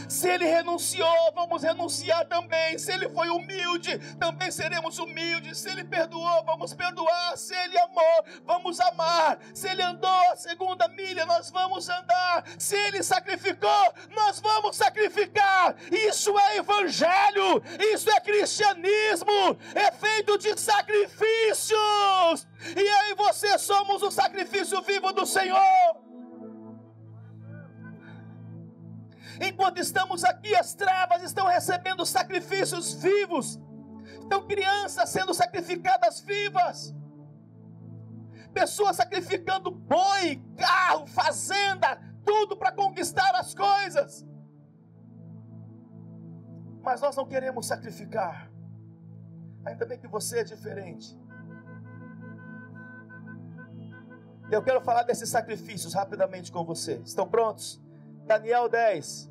[0.09, 2.79] se ele renunciou, vamos renunciar também.
[2.79, 5.59] Se ele foi humilde, também seremos humildes.
[5.59, 7.37] Se ele perdoou, vamos perdoar.
[7.37, 9.39] Se ele amou, vamos amar.
[9.55, 12.45] Se ele andou a segunda milha, nós vamos andar.
[12.59, 15.77] Se ele sacrificou, nós vamos sacrificar.
[15.91, 22.47] Isso é evangelho, isso é cristianismo, é feito de sacrifícios.
[22.77, 26.06] E eu e você somos o sacrifício vivo do Senhor.
[29.41, 33.61] Enquanto estamos aqui, as trevas estão recebendo sacrifícios vivos.
[34.21, 36.95] Estão crianças sendo sacrificadas vivas.
[38.53, 44.27] Pessoas sacrificando boi, carro, fazenda, tudo para conquistar as coisas.
[46.83, 48.51] Mas nós não queremos sacrificar.
[49.65, 51.19] Ainda bem que você é diferente.
[54.51, 57.03] Eu quero falar desses sacrifícios rapidamente com você.
[57.05, 57.85] Estão prontos?
[58.27, 59.31] Daniel 10,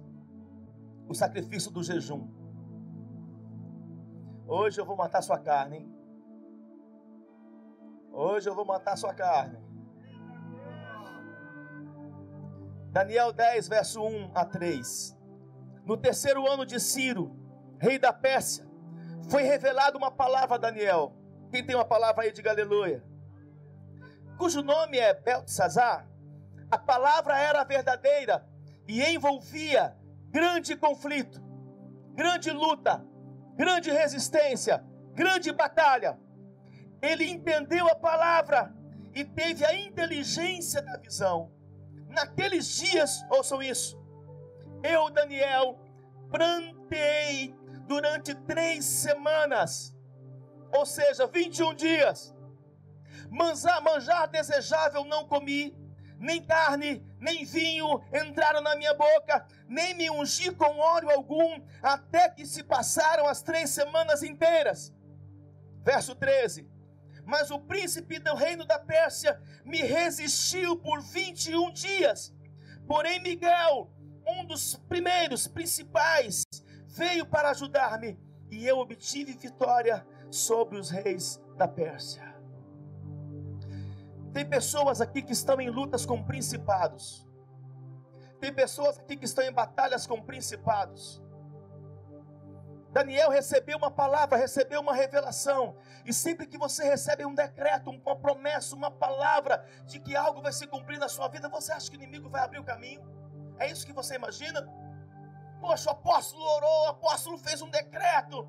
[1.10, 2.29] o sacrifício do jejum.
[4.47, 5.95] Hoje eu vou matar sua carne, hein?
[8.10, 9.60] Hoje eu vou matar sua carne.
[12.89, 15.17] Daniel 10, verso 1 a 3.
[15.84, 17.36] No terceiro ano de Ciro,
[17.77, 18.65] rei da Pérsia,
[19.29, 21.13] foi revelada uma palavra a Daniel.
[21.51, 23.03] Quem tem uma palavra aí, diga aleluia.
[24.38, 26.07] Cujo nome é Beltesazar.
[26.72, 28.55] A palavra era verdadeira
[28.88, 29.95] e envolvia
[30.29, 31.41] grande conflito,
[32.13, 33.05] grande luta,
[33.55, 34.83] grande resistência,
[35.13, 36.19] grande batalha.
[37.01, 38.73] Ele entendeu a palavra
[39.13, 41.51] e teve a inteligência da visão.
[42.09, 43.97] Naqueles dias, ouçam isso,
[44.83, 45.79] eu, Daniel,
[46.29, 47.55] plantei
[47.88, 49.95] durante três semanas,
[50.73, 52.36] ou seja, 21 dias.
[53.29, 55.75] Manjar, manjar desejável não comi,
[56.20, 62.30] nem carne, nem vinho entraram na minha boca, nem me ungi com óleo algum, até
[62.30, 64.93] que se passaram as três semanas inteiras.
[65.84, 66.68] Verso 13.
[67.26, 72.34] Mas o príncipe do reino da Pérsia me resistiu por 21 dias.
[72.88, 73.91] Porém, Miguel,
[74.28, 76.43] um dos primeiros, principais,
[76.88, 82.34] veio para ajudar-me, e eu obtive vitória sobre os reis da Pérsia.
[84.36, 87.25] Tem pessoas aqui que estão em lutas com principados.
[88.38, 91.23] Tem pessoas aqui que estão em batalhas com principados.
[92.91, 95.77] Daniel recebeu uma palavra, recebeu uma revelação.
[96.05, 100.51] E sempre que você recebe um decreto, uma promessa, uma palavra de que algo vai
[100.51, 103.01] se cumprir na sua vida, você acha que o inimigo vai abrir o caminho?
[103.57, 104.67] É isso que você imagina?
[105.61, 108.45] Poxa, o apóstolo orou, o apóstolo fez um decreto.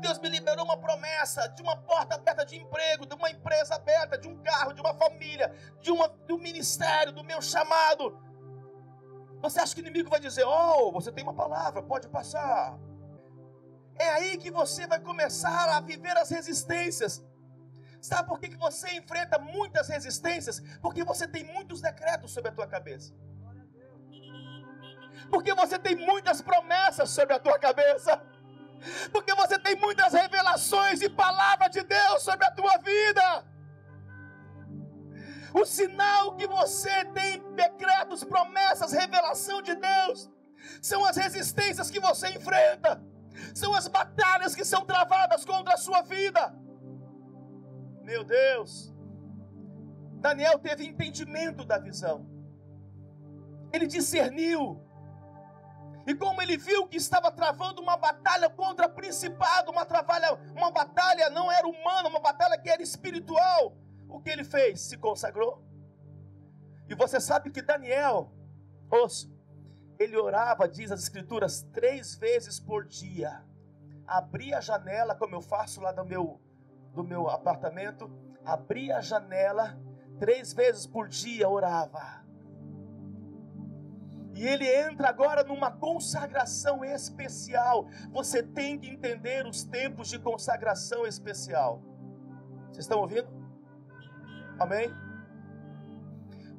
[0.00, 4.18] Deus me liberou uma promessa de uma porta aberta de emprego, de uma empresa aberta,
[4.18, 8.18] de um carro, de uma família, de, uma, de um ministério, do meu chamado.
[9.42, 12.78] Você acha que o inimigo vai dizer: Oh, você tem uma palavra, pode passar.
[13.98, 17.24] É aí que você vai começar a viver as resistências.
[18.00, 20.60] Sabe por que, que você enfrenta muitas resistências?
[20.80, 23.14] Porque você tem muitos decretos sobre a tua cabeça.
[25.30, 28.22] Porque você tem muitas promessas sobre a tua cabeça
[29.12, 33.44] porque você tem muitas revelações e palavra de Deus sobre a tua vida.
[35.52, 40.30] O sinal que você tem decretos, promessas, revelação de Deus,
[40.82, 43.02] são as resistências que você enfrenta,
[43.54, 46.54] são as batalhas que são travadas contra a sua vida.
[48.02, 48.94] Meu Deus,
[50.20, 52.26] Daniel teve entendimento da visão,
[53.72, 54.85] ele discerniu
[56.06, 61.28] e como ele viu que estava travando uma batalha contra principado, uma, trabalha, uma batalha
[61.30, 63.76] não era humana, uma batalha que era espiritual,
[64.08, 64.82] o que ele fez?
[64.82, 65.64] Se consagrou.
[66.88, 68.32] E você sabe que Daniel,
[68.88, 69.28] ouça,
[69.98, 73.44] ele orava, diz as escrituras, três vezes por dia.
[74.06, 76.40] Abria a janela, como eu faço lá no meu,
[76.94, 78.08] do meu apartamento,
[78.44, 79.76] abria a janela,
[80.20, 82.24] três vezes por dia orava.
[84.36, 87.88] E ele entra agora numa consagração especial.
[88.10, 91.80] Você tem que entender os tempos de consagração especial.
[92.66, 93.26] Vocês estão ouvindo?
[94.60, 94.92] Amém?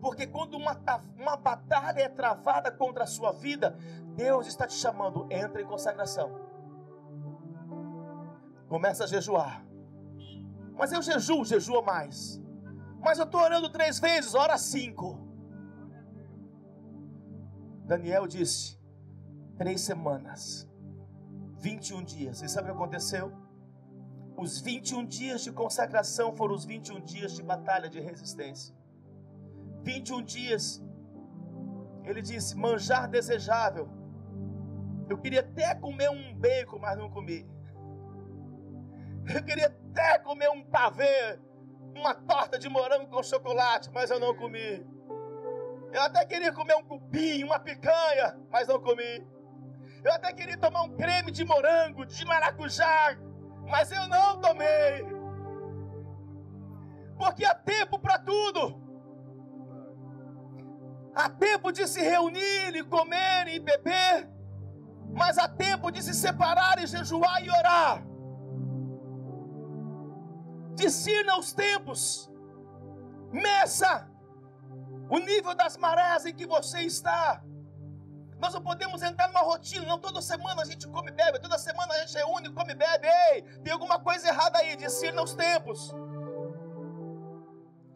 [0.01, 0.75] Porque quando uma,
[1.19, 3.77] uma batalha é travada contra a sua vida,
[4.15, 6.31] Deus está te chamando, entra em consagração.
[8.67, 9.63] Começa a jejuar.
[10.73, 12.41] Mas eu jejuo, jejua mais.
[12.99, 15.26] Mas eu estou orando três vezes, ora cinco.
[17.87, 18.77] Daniel disse:
[19.57, 20.69] três semanas,
[21.59, 22.41] 21 dias.
[22.41, 23.31] E sabe o que aconteceu?
[24.37, 28.75] Os 21 dias de consagração foram os 21 dias de batalha de resistência.
[29.83, 30.83] 21 dias,
[32.03, 33.89] ele disse: manjar desejável.
[35.09, 37.49] Eu queria até comer um bacon, mas não comi.
[39.33, 41.39] Eu queria até comer um pavê,
[41.95, 44.85] uma torta de morango com chocolate, mas eu não comi.
[45.91, 49.25] Eu até queria comer um cupim, uma picanha, mas não comi.
[50.03, 53.17] Eu até queria tomar um creme de morango, de maracujá,
[53.67, 55.05] mas eu não tomei.
[57.17, 58.81] Porque há tempo para tudo.
[61.15, 64.29] Há tempo de se reunir e comer e beber,
[65.11, 68.03] mas há tempo de se separar e jejuar e orar.
[70.75, 72.31] Discirna os tempos,
[73.31, 74.07] meça
[75.09, 77.41] o nível das marés em que você está.
[78.39, 81.57] Nós não podemos entrar numa rotina, não toda semana a gente come e bebe, toda
[81.57, 83.07] semana a gente reúne, come e bebe.
[83.31, 85.91] Ei, tem alguma coisa errada aí, discirna os tempos.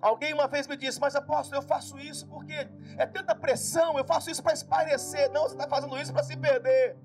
[0.02, 4.04] Alguém uma vez me disse, mas apóstolo, eu faço isso porque é tanta pressão, eu
[4.04, 5.32] faço isso para espairecer.
[5.32, 6.98] Não, você está fazendo isso para se perder.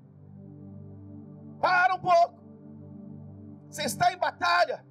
[1.61, 2.41] Para um pouco.
[3.69, 4.83] Você está em batalha.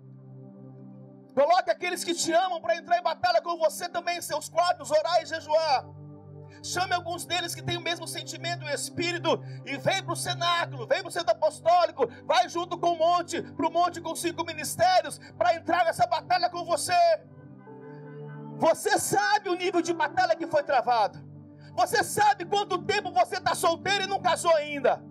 [1.38, 4.90] Coloque aqueles que te amam para entrar em batalha com você também em seus quadros,
[4.90, 5.84] orar e jejuar.
[6.62, 10.86] Chame alguns deles que têm o mesmo sentimento e espírito e vem para o cenáculo,
[10.86, 14.46] vem para o centro apostólico, vai junto com o monte, para o monte com cinco
[14.46, 17.02] ministérios, para entrar nessa batalha com você.
[18.56, 21.22] Você sabe o nível de batalha que foi travado.
[21.74, 25.02] Você sabe quanto tempo você está solteiro e não casou ainda.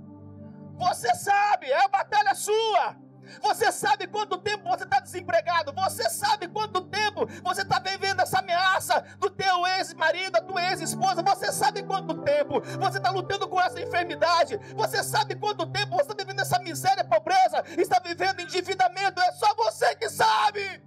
[0.73, 3.04] Você sabe, é a batalha sua.
[3.41, 5.73] Você sabe quanto tempo você está desempregado?
[5.73, 9.03] Você sabe quanto tempo você está vivendo essa ameaça?
[9.19, 11.21] do teu ex-marido, da tua ex-esposa.
[11.21, 14.57] Você sabe quanto tempo você está lutando com essa enfermidade.
[14.75, 19.19] Você sabe quanto tempo você está vivendo essa miséria, pobreza, está vivendo endividamento.
[19.19, 20.83] É só você que sabe.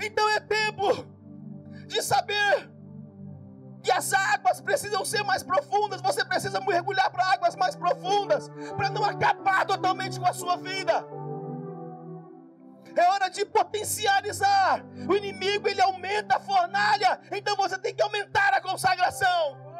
[0.00, 1.06] Então é tempo
[1.86, 2.71] de saber
[3.82, 6.00] que as águas precisam ser mais profundas.
[6.00, 11.04] Você precisa mergulhar para águas mais profundas para não acabar totalmente com a sua vida.
[12.94, 14.84] É hora de potencializar.
[15.08, 19.71] O inimigo ele aumenta a fornalha, então você tem que aumentar a consagração.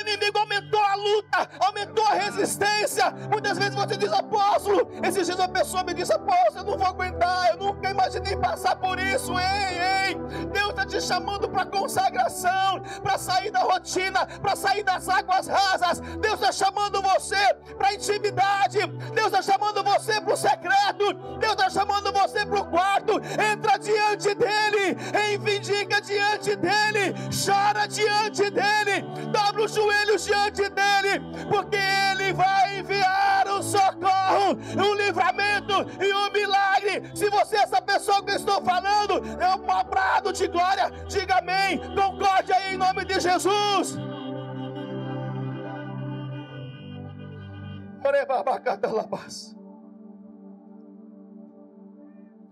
[0.00, 3.10] O inimigo aumentou a luta, aumentou a resistência.
[3.30, 4.90] Muitas vezes você diz, apóstolo.
[5.04, 7.50] Esses dias uma pessoa me disse, apóstolo, eu não vou aguentar.
[7.50, 9.32] Eu nunca imaginei passar por isso.
[9.38, 10.14] Ei, ei,
[10.46, 16.00] Deus está te chamando para consagração, para sair da rotina, para sair das águas rasas.
[16.00, 18.78] Deus está chamando você para intimidade.
[19.14, 21.12] Deus está chamando você para o secreto.
[21.38, 23.20] Deus está chamando você para o quarto.
[23.52, 31.76] Entra diante dele, reivindica diante dele, chora diante dele, dobra o joelhos diante dele, porque
[31.76, 37.10] ele vai enviar o socorro, o livramento e o milagre.
[37.14, 41.38] Se você é essa pessoa que eu estou falando, é um abrado de glória, diga
[41.38, 43.96] amém, concorde aí em nome de Jesus.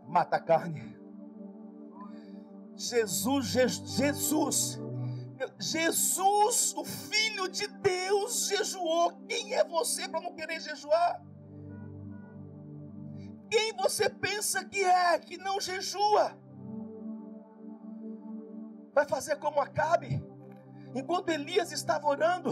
[0.07, 0.97] Mata a carne.
[2.77, 4.81] Jesus, Jesus
[5.59, 9.13] Jesus, o Filho de Deus, jejuou.
[9.29, 11.23] Quem é você para não querer jejuar?
[13.51, 16.37] Quem você pensa que é que não jejua?
[18.95, 20.23] Vai fazer como Acabe?
[20.95, 22.51] Enquanto Elias estava orando,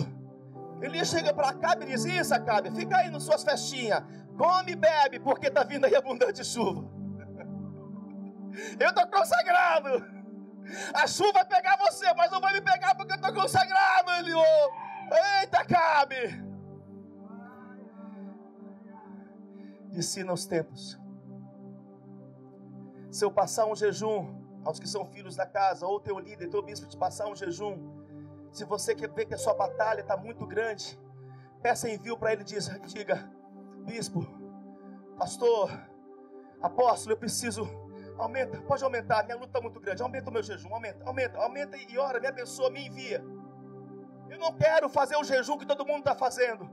[0.81, 4.03] Elias chega para Acabe e diz: Isso, Acabe, fica aí nas suas festinhas,
[4.37, 6.89] come e bebe, porque está vindo aí abundante chuva.
[8.79, 10.17] Eu estou consagrado.
[10.95, 14.43] A chuva vai pegar você, mas não vai me pegar porque eu estou consagrado, Eliô.
[15.41, 16.45] Eita, cabe.
[19.93, 20.99] Ensina os tempos.
[23.11, 26.63] Se eu passar um jejum aos que são filhos da casa, ou teu líder, teu
[26.63, 28.05] bispo te passar um jejum,
[28.53, 30.99] se você quer ver que a sua batalha está muito grande,
[31.63, 33.31] peça envio para ele diz, diga,
[33.85, 34.27] bispo,
[35.17, 35.71] pastor,
[36.61, 37.86] apóstolo, eu preciso
[38.19, 40.03] Aumenta, pode aumentar, minha luta está muito grande.
[40.03, 43.23] Aumenta o meu jejum, aumenta, aumenta, aumenta e ora, me abençoa, me envia.
[44.29, 46.69] Eu não quero fazer o jejum que todo mundo está fazendo.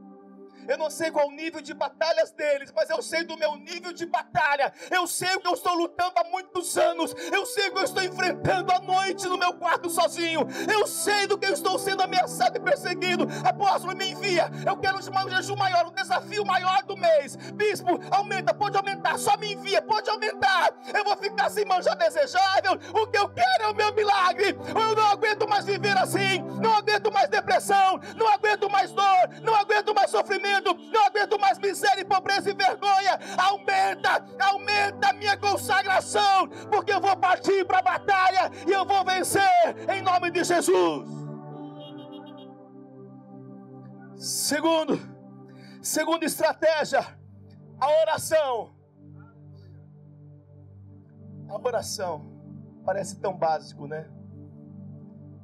[0.68, 3.93] Eu não sei qual o nível de batalhas deles, mas eu sei do meu nível
[3.93, 4.74] de batalha.
[4.89, 7.14] Eu sei o que eu estou lutando há muitos anos.
[7.32, 10.47] Eu sei o que eu estou enfrentando à noite no meu quarto sozinho.
[10.72, 13.28] Eu sei do que eu estou sendo ameaçado e perseguido.
[13.43, 14.49] Apóstolo, me envia.
[14.66, 17.36] Eu quero um jejum maior, um desafio maior do mês.
[17.36, 20.74] Bispo, aumenta, pode aumentar, só me envia, pode aumentar.
[20.93, 22.74] Eu vou ficar sem manjar desejável.
[22.93, 24.57] O que eu quero é o meu milagre.
[24.68, 26.41] Eu não aguento mais viver assim.
[26.61, 27.99] Não aguento mais depressão.
[28.16, 29.30] Não aguento mais dor.
[29.41, 33.20] Não aguento mais sofrimento sofrimento, não aguento mais miséria, pobreza e vergonha.
[33.38, 39.04] Aumenta, aumenta a minha consagração, porque eu vou partir para a batalha e eu vou
[39.04, 39.41] vencer
[39.89, 41.10] em nome de Jesus.
[44.16, 44.99] Segundo,
[45.82, 47.06] segunda estratégia,
[47.80, 48.74] a oração.
[51.49, 52.32] A oração
[52.86, 54.10] parece tão básico, né?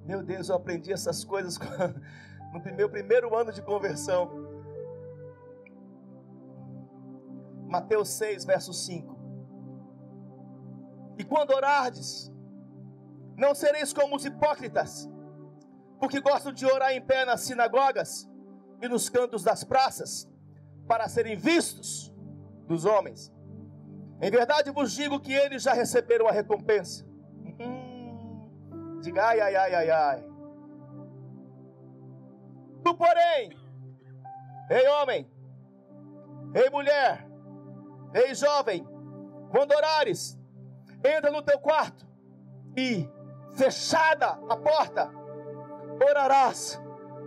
[0.05, 1.59] Meu Deus, eu aprendi essas coisas
[2.51, 4.38] no meu primeiro ano de conversão.
[7.69, 9.17] Mateus 6, verso 5.
[11.19, 12.33] E quando orardes,
[13.37, 15.07] não sereis como os hipócritas,
[15.99, 18.27] porque gostam de orar em pé nas sinagogas
[18.81, 20.27] e nos cantos das praças,
[20.87, 22.11] para serem vistos
[22.65, 23.31] dos homens.
[24.19, 27.05] Em verdade vos digo que eles já receberam a recompensa.
[27.59, 30.29] Hum, diga ai, ai, ai, ai, ai.
[32.83, 33.51] Tu, porém,
[34.69, 35.29] ei homem,
[36.55, 37.28] ei mulher,
[38.13, 38.87] Ei, jovem,
[39.51, 40.39] quando orares,
[41.03, 42.07] entra no teu quarto
[42.75, 43.07] e,
[43.55, 45.11] fechada a porta,
[46.09, 46.81] orarás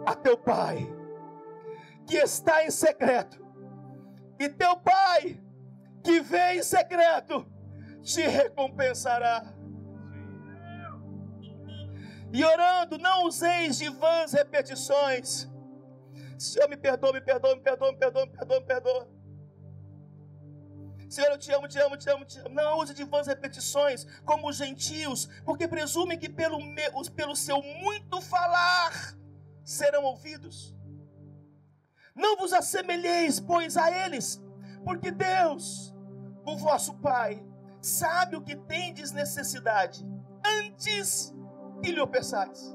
[0.06, 0.92] a teu pai,
[2.06, 3.40] que está em secreto,
[4.38, 5.40] e teu pai,
[6.02, 7.46] que vem em secreto,
[8.02, 9.44] te recompensará.
[12.32, 15.48] E orando, não useis de vãs repetições.
[16.38, 19.21] Senhor, me perdoa, me perdoa, me perdoa, me perdoa, me perdoa, me perdoa.
[21.12, 22.48] Senhor, eu te amo, te amo, te amo, te amo.
[22.48, 26.58] Não use de vãs repetições como os gentios, porque presumem que pelo,
[27.14, 29.14] pelo seu muito falar
[29.62, 30.74] serão ouvidos.
[32.14, 34.42] Não vos assemelheis, pois, a eles,
[34.86, 35.94] porque Deus,
[36.46, 37.44] o vosso Pai,
[37.82, 40.08] sabe o que tendes necessidade
[40.42, 41.34] antes
[41.82, 42.74] que lhe o peçais.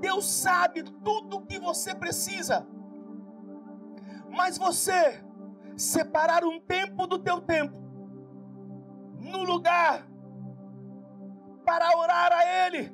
[0.00, 2.66] Deus sabe tudo o que você precisa.
[4.28, 5.24] Mas você
[5.76, 7.76] separar um tempo do teu tempo
[9.18, 10.06] no lugar
[11.64, 12.92] para orar a ele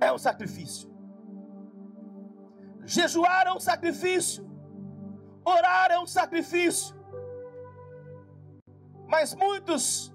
[0.00, 0.88] é um sacrifício.
[2.84, 4.48] Jejuar é um sacrifício.
[5.44, 6.96] Orar é um sacrifício.
[9.06, 10.12] Mas muitos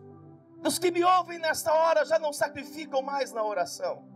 [0.62, 4.08] dos que me ouvem nesta hora já não sacrificam mais na oração.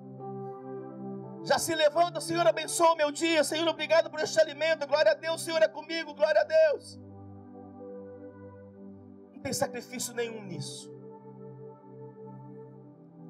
[1.44, 5.16] Já se levanta, Senhor, abençoa o meu dia, Senhor, obrigado por este alimento, glória a
[5.16, 7.00] Deus, Senhor é comigo, glória a Deus.
[9.38, 10.92] Não tem sacrifício nenhum nisso.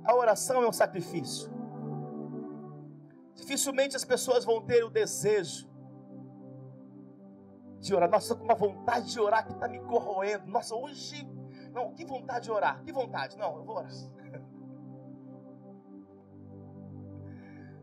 [0.06, 1.52] A oração é um sacrifício.
[3.36, 5.70] Dificilmente as pessoas vão ter o desejo
[7.82, 8.10] de orar.
[8.10, 10.48] Nossa, com uma vontade de orar que está me corroendo.
[10.48, 11.30] Nossa, hoje.
[11.74, 12.82] Não, que vontade de orar.
[12.86, 13.38] Que vontade.
[13.38, 13.92] Não, eu vou orar.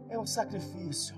[0.08, 1.14] É um sacrifício.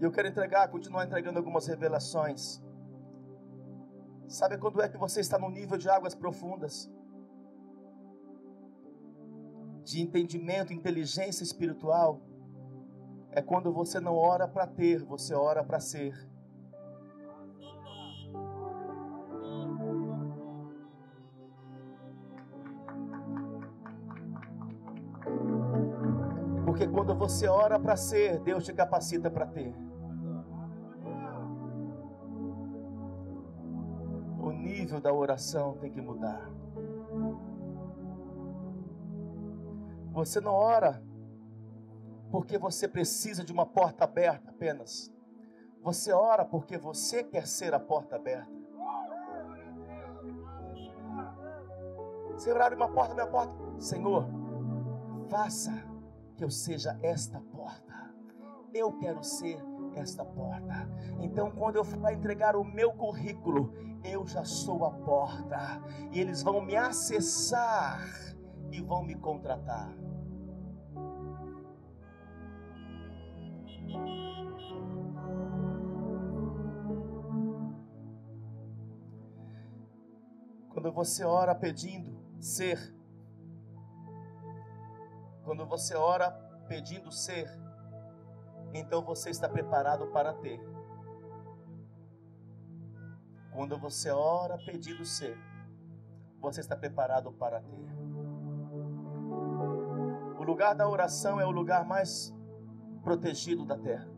[0.00, 2.64] E eu quero entregar, continuar entregando algumas revelações.
[4.28, 6.90] Sabe quando é que você está no nível de águas profundas?
[9.84, 12.20] De entendimento, inteligência espiritual?
[13.36, 16.14] é quando você não ora para ter, você ora para ser.
[26.64, 29.74] Porque quando você ora para ser, Deus te capacita para ter.
[34.94, 36.48] Nível da oração tem que mudar.
[40.12, 41.02] Você não ora
[42.30, 45.12] porque você precisa de uma porta aberta apenas.
[45.82, 48.52] Você ora porque você quer ser a porta aberta.
[52.36, 53.54] Senhor, abre uma porta, minha porta.
[53.78, 54.26] Senhor,
[55.28, 55.72] faça
[56.36, 57.92] que eu seja esta porta.
[58.72, 59.58] Eu quero ser
[59.94, 60.88] esta porta.
[61.20, 63.72] Então, quando eu for entregar o meu currículo,
[64.04, 65.82] eu já sou a porta.
[66.12, 68.00] E eles vão me acessar
[68.70, 69.90] e vão me contratar.
[80.68, 82.94] Quando você ora pedindo ser,
[85.44, 86.30] quando você ora
[86.68, 87.48] pedindo ser,
[88.74, 90.73] então você está preparado para ter.
[93.54, 95.38] Quando você ora pedindo ser,
[96.40, 97.94] você está preparado para ter.
[100.36, 102.34] O lugar da oração é o lugar mais
[103.04, 104.08] protegido da terra.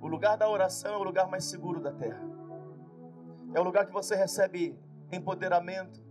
[0.00, 2.20] O lugar da oração é o lugar mais seguro da terra.
[3.54, 4.76] É o lugar que você recebe
[5.12, 6.04] empoderamento,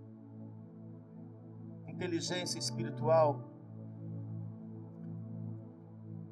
[1.90, 3.42] inteligência espiritual.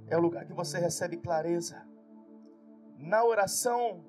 [0.08, 1.86] É o lugar que você recebe clareza.
[2.98, 4.06] Na oração,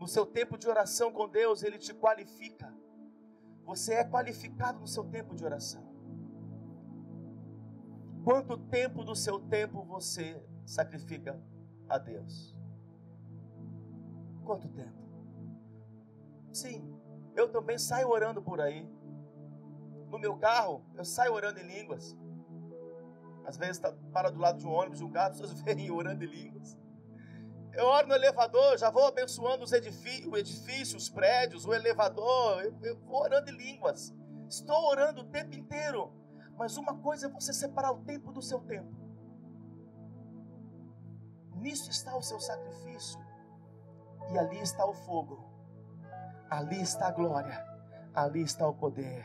[0.00, 2.74] no seu tempo de oração com Deus, Ele te qualifica.
[3.66, 5.84] Você é qualificado no seu tempo de oração.
[8.24, 11.38] Quanto tempo do seu tempo você sacrifica
[11.86, 12.56] a Deus?
[14.42, 14.98] Quanto tempo?
[16.50, 16.98] Sim,
[17.36, 18.88] eu também saio orando por aí.
[20.08, 22.16] No meu carro, eu saio orando em línguas.
[23.44, 25.90] Às vezes tá, para do lado de um ônibus, de um carro, as pessoas vêm
[25.90, 26.79] orando em línguas.
[27.72, 32.62] Eu oro no elevador, já vou abençoando os edifícios, o edifício, os prédios, o elevador.
[32.62, 34.14] Eu, eu vou orando em línguas.
[34.48, 36.12] Estou orando o tempo inteiro.
[36.58, 38.92] Mas uma coisa é você separar o tempo do seu tempo.
[41.54, 43.20] Nisso está o seu sacrifício.
[44.32, 45.44] E ali está o fogo.
[46.50, 47.64] Ali está a glória.
[48.14, 49.24] Ali está o poder.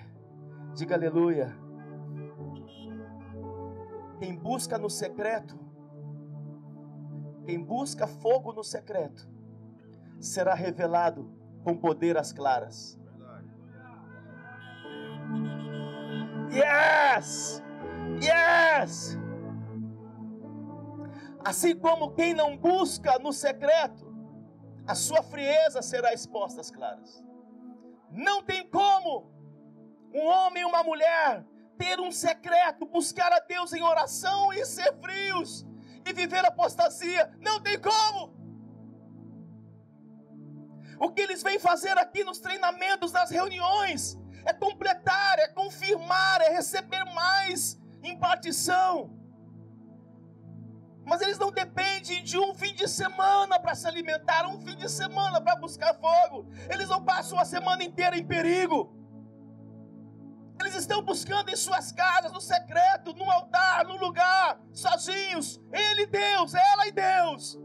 [0.76, 1.56] Diga aleluia.
[4.20, 5.58] Quem busca no secreto,
[7.46, 9.30] quem busca fogo no secreto,
[10.20, 11.32] será revelado
[11.64, 13.00] com poder às claras.
[16.52, 17.64] Yes!
[18.22, 19.18] Yes!
[21.44, 24.14] Assim como quem não busca no secreto,
[24.88, 27.24] a sua frieza será exposta às claras.
[28.12, 29.32] Não tem como
[30.14, 31.46] um homem e uma mulher
[31.78, 35.66] ter um secreto, buscar a Deus em oração e ser frios
[36.06, 37.32] e viver apostasia.
[37.40, 38.34] Não tem como.
[41.00, 46.50] O que eles vêm fazer aqui nos treinamentos, nas reuniões, é completar, é confirmar, é
[46.50, 49.12] receber mais impartição.
[51.04, 54.90] Mas eles não dependem de um fim de semana para se alimentar, um fim de
[54.90, 56.50] semana para buscar fogo.
[56.70, 58.96] Eles não passam a semana inteira em perigo.
[60.86, 65.60] Estão buscando em suas casas, no secreto, no altar, no lugar, sozinhos.
[65.72, 67.60] Ele, Deus, ela e Deus.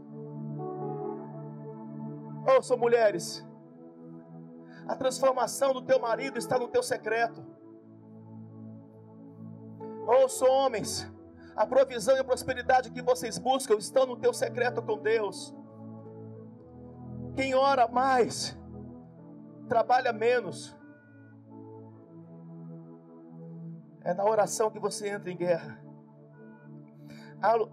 [2.55, 3.45] Ouçam, mulheres.
[4.87, 7.45] A transformação do teu marido está no teu secreto.
[10.07, 11.07] Ouçam, homens.
[11.55, 15.55] A provisão e a prosperidade que vocês buscam estão no teu secreto com Deus.
[17.35, 18.57] Quem ora mais,
[19.69, 20.75] trabalha menos.
[24.03, 25.79] É na oração que você entra em guerra.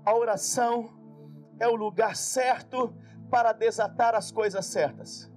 [0.04, 0.90] A, oração
[1.58, 2.94] é o lugar certo
[3.30, 5.30] para desatar as coisas certas.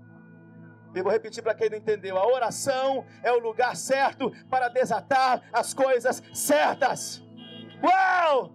[0.93, 5.43] Eu vou repetir para quem não entendeu: a oração é o lugar certo para desatar
[5.51, 7.21] as coisas certas.
[7.83, 8.53] Uau!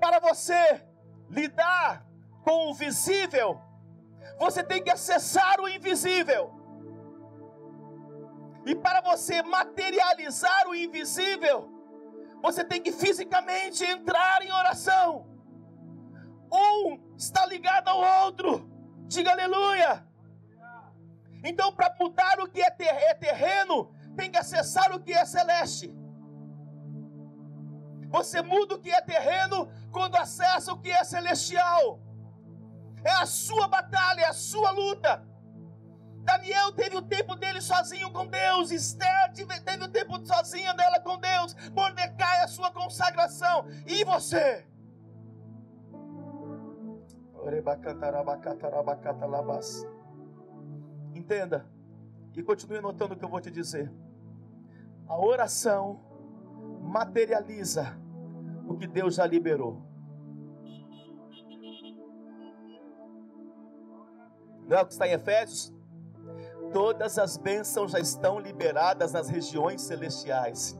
[0.00, 0.82] Para você
[1.30, 2.06] lidar
[2.44, 3.60] com o visível,
[4.38, 6.63] você tem que acessar o invisível.
[8.66, 11.70] E para você materializar o invisível,
[12.42, 15.26] você tem que fisicamente entrar em oração.
[16.52, 18.70] Um está ligado ao outro.
[19.06, 20.06] Diga aleluia.
[21.42, 22.74] Então, para mudar o que é,
[23.10, 25.94] é terreno, tem que acessar o que é celeste.
[28.08, 32.00] Você muda o que é terreno quando acessa o que é celestial.
[33.04, 35.22] É a sua batalha, é a sua luta.
[36.24, 38.70] Daniel teve o tempo dele sozinho com Deus.
[38.70, 41.54] Esther teve o tempo sozinha dela com Deus.
[41.72, 43.66] Mordecai, a sua consagração.
[43.86, 44.66] E você?
[51.14, 51.66] Entenda
[52.34, 53.92] e continue notando o que eu vou te dizer.
[55.06, 56.00] A oração
[56.80, 57.96] materializa
[58.66, 59.82] o que Deus já liberou.
[64.66, 65.72] Não é o que está em Efésios?
[66.74, 70.76] Todas as bênçãos já estão liberadas nas regiões celestiais.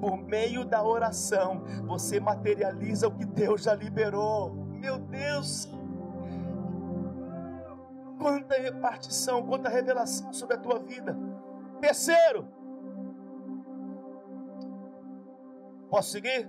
[0.00, 4.54] Por meio da oração, você materializa o que Deus já liberou.
[4.54, 5.68] Meu Deus,
[8.16, 11.16] quanta repartição, quanta revelação sobre a tua vida.
[11.80, 12.46] Terceiro,
[15.90, 16.48] posso seguir?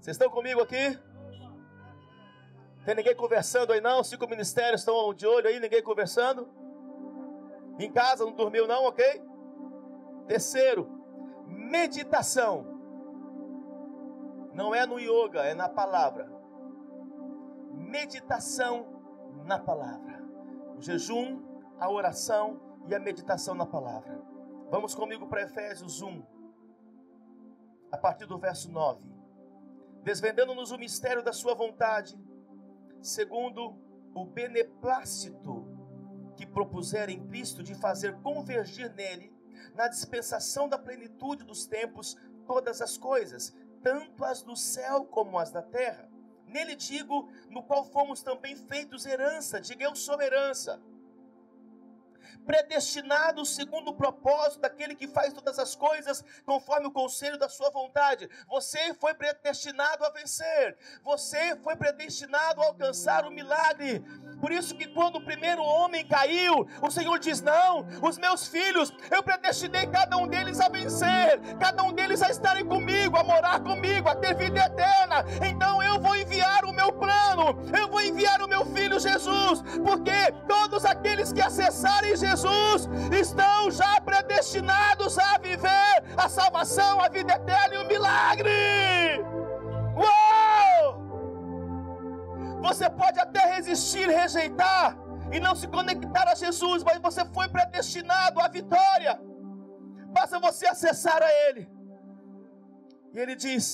[0.00, 0.98] Vocês estão comigo aqui?
[2.86, 4.02] Tem ninguém conversando aí não?
[4.02, 6.61] Cinco ministérios estão de olho aí, ninguém conversando?
[7.78, 9.04] Em casa não dormiu não, ok?
[10.26, 10.88] Terceiro,
[11.46, 12.66] meditação.
[14.52, 16.30] Não é no yoga, é na palavra.
[17.72, 18.86] Meditação
[19.44, 20.22] na palavra.
[20.76, 21.42] O jejum,
[21.78, 24.20] a oração e a meditação na palavra.
[24.70, 26.22] Vamos comigo para Efésios 1,
[27.90, 29.12] a partir do verso 9
[30.02, 32.18] desvendando-nos o mistério da sua vontade,
[33.00, 33.76] segundo
[34.14, 35.64] o beneplácito
[36.46, 39.32] que em Cristo de fazer convergir nele,
[39.74, 42.16] na dispensação da plenitude dos tempos,
[42.46, 46.10] todas as coisas, tanto as do céu como as da terra.
[46.46, 50.82] Nele digo, no qual fomos também feitos herança, diga eu sou herança
[52.46, 57.70] predestinado segundo o propósito daquele que faz todas as coisas conforme o conselho da sua
[57.70, 58.28] vontade.
[58.48, 64.00] Você foi predestinado a vencer, você foi predestinado a alcançar o milagre.
[64.40, 68.92] Por isso que quando o primeiro homem caiu, o Senhor diz: "Não, os meus filhos,
[69.10, 73.60] eu predestinei cada um deles a vencer, cada um deles a estarem comigo, a morar
[73.60, 75.24] comigo, a ter vida eterna.
[75.46, 80.32] Então eu vou enviar o meu plano, eu vou enviar o meu filho Jesus, porque
[80.48, 82.88] todos aqueles que acessarem Jesus
[83.22, 85.94] estão já predestinados a viver
[86.24, 88.52] a salvação, a vida eterna e o milagre.
[90.04, 90.84] Uou!
[92.66, 94.96] Você pode até resistir, rejeitar
[95.32, 99.14] e não se conectar a Jesus, mas você foi predestinado à vitória.
[100.16, 101.62] Basta você acessar a Ele.
[103.12, 103.64] E Ele diz: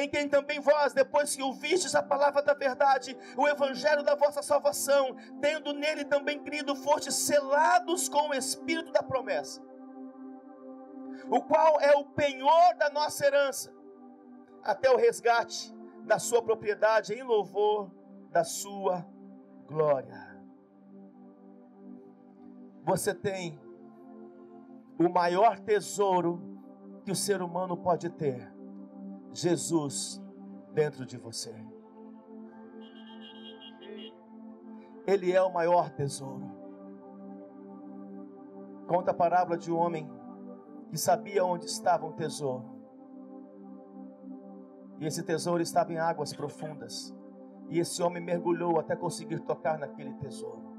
[0.00, 4.42] em quem também vós, depois que ouvistes a palavra da verdade, o evangelho da vossa
[4.42, 9.62] salvação, tendo nele também crido, fostes selados com o espírito da promessa,
[11.28, 13.72] o qual é o penhor da nossa herança,
[14.62, 15.74] até o resgate
[16.04, 17.90] da sua propriedade em louvor
[18.30, 19.06] da sua
[19.66, 20.30] glória.
[22.82, 23.60] Você tem
[24.98, 26.40] o maior tesouro
[27.04, 28.52] que o ser humano pode ter:
[29.32, 30.22] Jesus
[30.72, 31.54] dentro de você.
[35.06, 36.48] Ele é o maior tesouro.
[38.86, 40.10] Conta a parábola de um homem
[40.88, 42.64] que sabia onde estava um tesouro.
[44.98, 47.14] E esse tesouro estava em águas profundas.
[47.68, 50.70] E esse homem mergulhou até conseguir tocar naquele tesouro.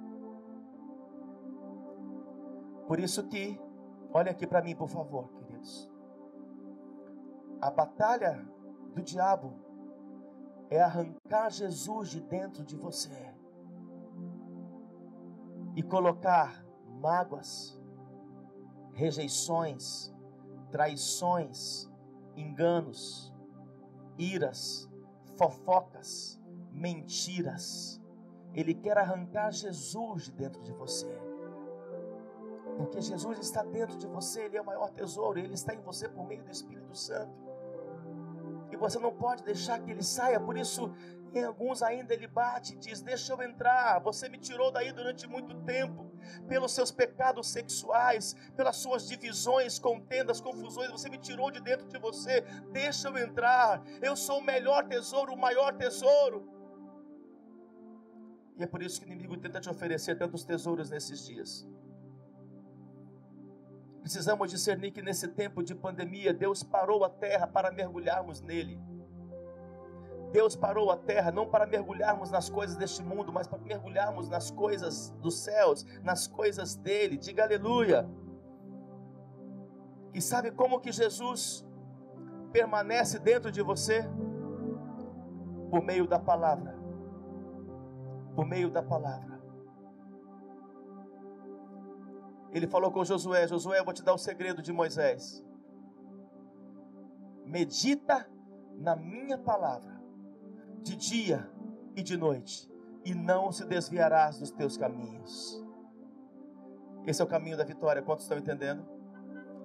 [2.88, 3.60] Por isso que,
[4.14, 5.91] olha aqui para mim, por favor, queridos.
[7.62, 8.44] A batalha
[8.96, 9.54] do diabo
[10.68, 13.32] é arrancar Jesus de dentro de você
[15.76, 16.66] e colocar
[17.00, 17.80] mágoas,
[18.94, 20.12] rejeições,
[20.72, 21.88] traições,
[22.36, 23.32] enganos,
[24.18, 24.90] iras,
[25.38, 26.42] fofocas,
[26.72, 28.02] mentiras.
[28.56, 31.16] Ele quer arrancar Jesus de dentro de você.
[32.78, 36.10] Porque Jesus está dentro de você, Ele é o maior tesouro, Ele está em você
[36.10, 37.51] por meio do Espírito Santo.
[38.72, 40.94] E você não pode deixar que Ele saia, por isso,
[41.34, 45.28] em alguns ainda Ele bate e diz: Deixa eu entrar, você me tirou daí durante
[45.28, 46.10] muito tempo,
[46.48, 52.00] pelos seus pecados sexuais, pelas suas divisões, contendas, confusões, você me tirou de dentro de
[52.00, 52.42] você,
[52.72, 56.48] deixa eu entrar, eu sou o melhor tesouro, o maior tesouro.
[58.58, 61.68] E é por isso que o inimigo tenta te oferecer tantos tesouros nesses dias.
[64.02, 68.80] Precisamos discernir que nesse tempo de pandemia, Deus parou a terra para mergulharmos nele.
[70.32, 74.50] Deus parou a terra não para mergulharmos nas coisas deste mundo, mas para mergulharmos nas
[74.50, 77.18] coisas dos céus, nas coisas dele.
[77.18, 78.10] Diga aleluia.
[80.14, 81.66] E sabe como que Jesus
[82.52, 84.10] permanece dentro de você?
[85.70, 86.76] Por meio da palavra.
[88.36, 89.31] Por meio da palavra.
[92.52, 95.44] Ele falou com Josué: Josué, eu vou te dar o segredo de Moisés.
[97.46, 98.30] Medita
[98.78, 100.02] na minha palavra,
[100.82, 101.50] de dia
[101.96, 102.72] e de noite,
[103.06, 105.62] e não se desviarás dos teus caminhos.
[107.06, 108.02] Esse é o caminho da vitória.
[108.02, 108.86] Quantos estão entendendo?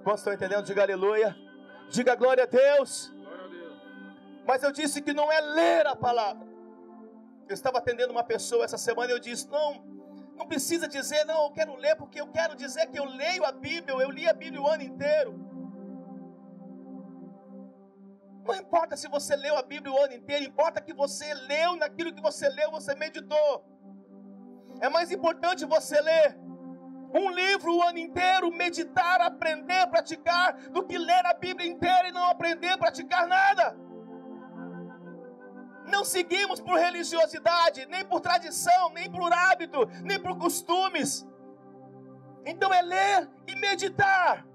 [0.02, 0.64] Quantos estão entendendo?
[0.64, 1.36] Diga aleluia.
[1.90, 3.12] Diga glória a Deus.
[4.46, 6.46] Mas eu disse que não é ler a palavra.
[7.48, 9.95] Eu estava atendendo uma pessoa essa semana e eu disse: não,
[10.36, 13.52] não precisa dizer, não, eu quero ler, porque eu quero dizer que eu leio a
[13.52, 15.32] Bíblia, eu li a Bíblia o ano inteiro.
[18.46, 22.14] Não importa se você leu a Bíblia o ano inteiro, importa que você leu naquilo
[22.14, 23.64] que você leu, você meditou.
[24.80, 26.38] É mais importante você ler
[27.14, 32.12] um livro o ano inteiro, meditar, aprender, praticar, do que ler a Bíblia inteira e
[32.12, 33.76] não aprender, praticar nada.
[35.86, 41.26] Não seguimos por religiosidade, nem por tradição, nem por hábito, nem por costumes.
[42.44, 44.46] Então é ler e meditar.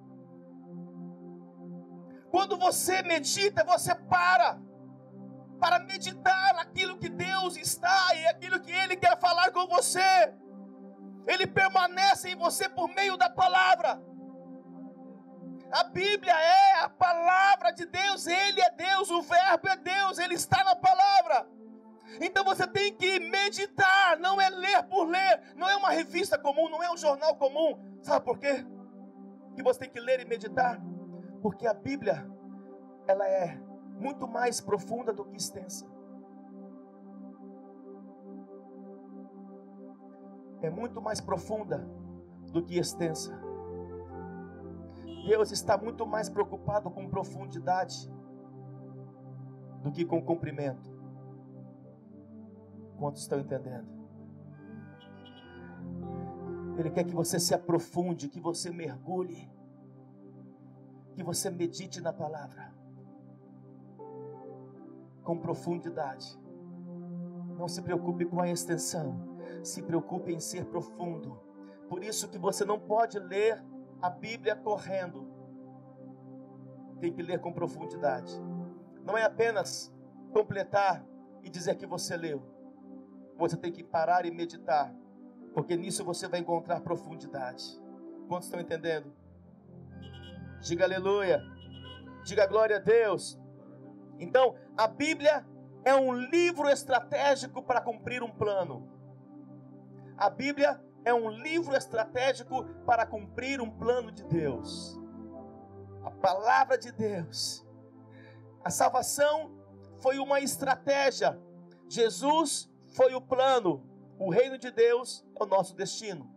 [2.29, 4.59] Quando você medita, você para
[5.59, 10.34] para meditar naquilo que Deus está e aquilo que Ele quer falar com você.
[11.27, 14.01] Ele permanece em você por meio da palavra.
[15.72, 20.34] A Bíblia é a palavra de Deus, Ele é Deus, o Verbo é Deus, Ele
[20.34, 21.47] está na palavra.
[22.19, 26.69] Então você tem que meditar, não é ler por ler, não é uma revista comum,
[26.69, 27.80] não é um jornal comum.
[28.01, 28.65] Sabe por quê?
[29.55, 30.82] Que você tem que ler e meditar?
[31.41, 32.30] Porque a Bíblia,
[33.07, 33.57] ela é
[33.95, 35.89] muito mais profunda do que extensa.
[40.61, 41.78] É muito mais profunda
[42.51, 43.50] do que extensa.
[45.26, 48.11] Deus está muito mais preocupado com profundidade
[49.82, 50.91] do que com comprimento.
[52.97, 53.88] Quantos estão entendendo?
[56.78, 59.51] Ele quer que você se aprofunde, que você mergulhe,
[61.13, 62.74] que você medite na palavra
[65.24, 66.39] com profundidade.
[67.57, 71.39] Não se preocupe com a extensão, se preocupe em ser profundo.
[71.88, 73.63] Por isso que você não pode ler
[74.01, 75.27] a Bíblia correndo,
[76.99, 78.33] tem que ler com profundidade.
[79.03, 79.93] Não é apenas
[80.31, 81.05] completar
[81.43, 82.41] e dizer que você leu.
[83.37, 84.93] Você tem que parar e meditar,
[85.53, 87.79] porque nisso você vai encontrar profundidade.
[88.27, 89.13] Quantos estão entendendo?
[90.61, 91.41] Diga aleluia.
[92.23, 93.39] Diga glória a Deus.
[94.19, 95.45] Então, a Bíblia
[95.83, 98.87] é um livro estratégico para cumprir um plano.
[100.15, 104.99] A Bíblia é um livro estratégico para cumprir um plano de Deus.
[106.03, 107.65] A palavra de Deus.
[108.63, 109.51] A salvação
[109.97, 111.39] foi uma estratégia.
[111.89, 113.83] Jesus foi o plano.
[114.19, 116.29] O reino de Deus é o nosso destino.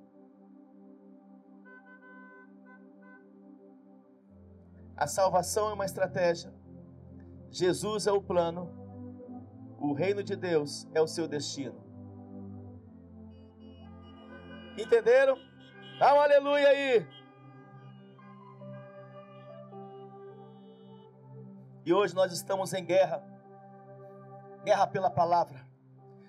[4.96, 6.54] A salvação é uma estratégia.
[7.50, 8.70] Jesus é o plano.
[9.78, 11.83] O reino de Deus é o seu destino.
[14.76, 15.38] Entenderam?
[15.98, 17.06] Dá um aleluia aí.
[21.86, 23.22] E hoje nós estamos em guerra
[24.64, 25.68] guerra pela palavra,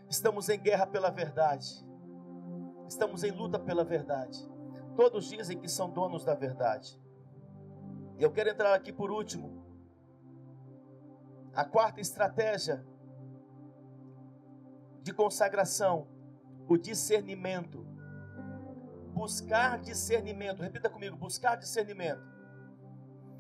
[0.10, 1.88] estamos em guerra pela verdade,
[2.86, 4.38] estamos em luta pela verdade.
[4.96, 7.02] Todos dizem que são donos da verdade.
[8.20, 9.64] Eu quero entrar aqui por último.
[11.54, 12.86] A quarta estratégia
[15.02, 16.08] de consagração,
[16.68, 17.86] o discernimento.
[19.16, 20.62] Buscar discernimento.
[20.62, 22.22] Repita comigo: buscar discernimento.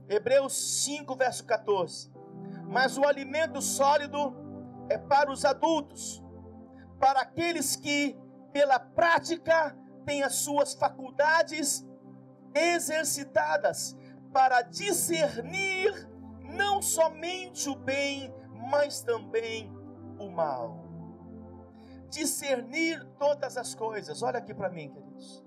[0.08, 2.12] Hebreus 5, verso 14.
[2.68, 4.34] Mas o alimento sólido
[4.90, 6.24] é para os adultos,
[7.00, 8.18] para aqueles que,
[8.54, 11.86] pela prática, têm as suas faculdades
[12.54, 13.98] exercitadas
[14.32, 16.10] para discernir
[16.42, 18.34] não somente o bem,
[18.72, 19.72] mas também
[20.18, 20.86] o mal.
[22.10, 24.22] Discernir todas as coisas.
[24.24, 25.45] Olha aqui para mim, queridos.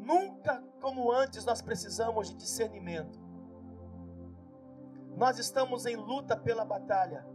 [0.00, 3.18] Nunca como antes nós precisamos de discernimento.
[5.16, 7.26] Nós estamos em luta pela batalha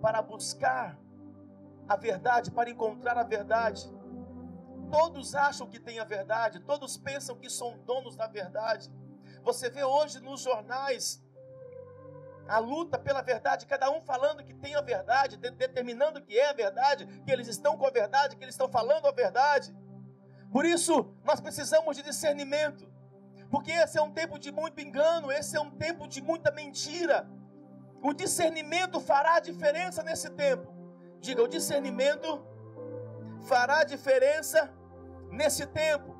[0.00, 0.98] para buscar
[1.88, 3.90] a verdade, para encontrar a verdade.
[4.90, 8.92] Todos acham que têm a verdade, todos pensam que são donos da verdade.
[9.42, 11.22] Você vê hoje nos jornais
[12.46, 16.50] a luta pela verdade, cada um falando que tem a verdade, de, determinando que é
[16.50, 19.72] a verdade, que eles estão com a verdade, que eles estão falando a verdade.
[20.50, 22.90] Por isso, nós precisamos de discernimento,
[23.50, 27.28] porque esse é um tempo de muito engano, esse é um tempo de muita mentira.
[28.02, 30.72] O discernimento fará a diferença nesse tempo.
[31.20, 32.44] Diga, o discernimento
[33.46, 34.72] fará a diferença
[35.30, 36.16] nesse tempo.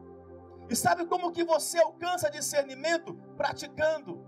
[0.68, 3.14] E sabe como que você alcança discernimento?
[3.36, 4.24] Praticando,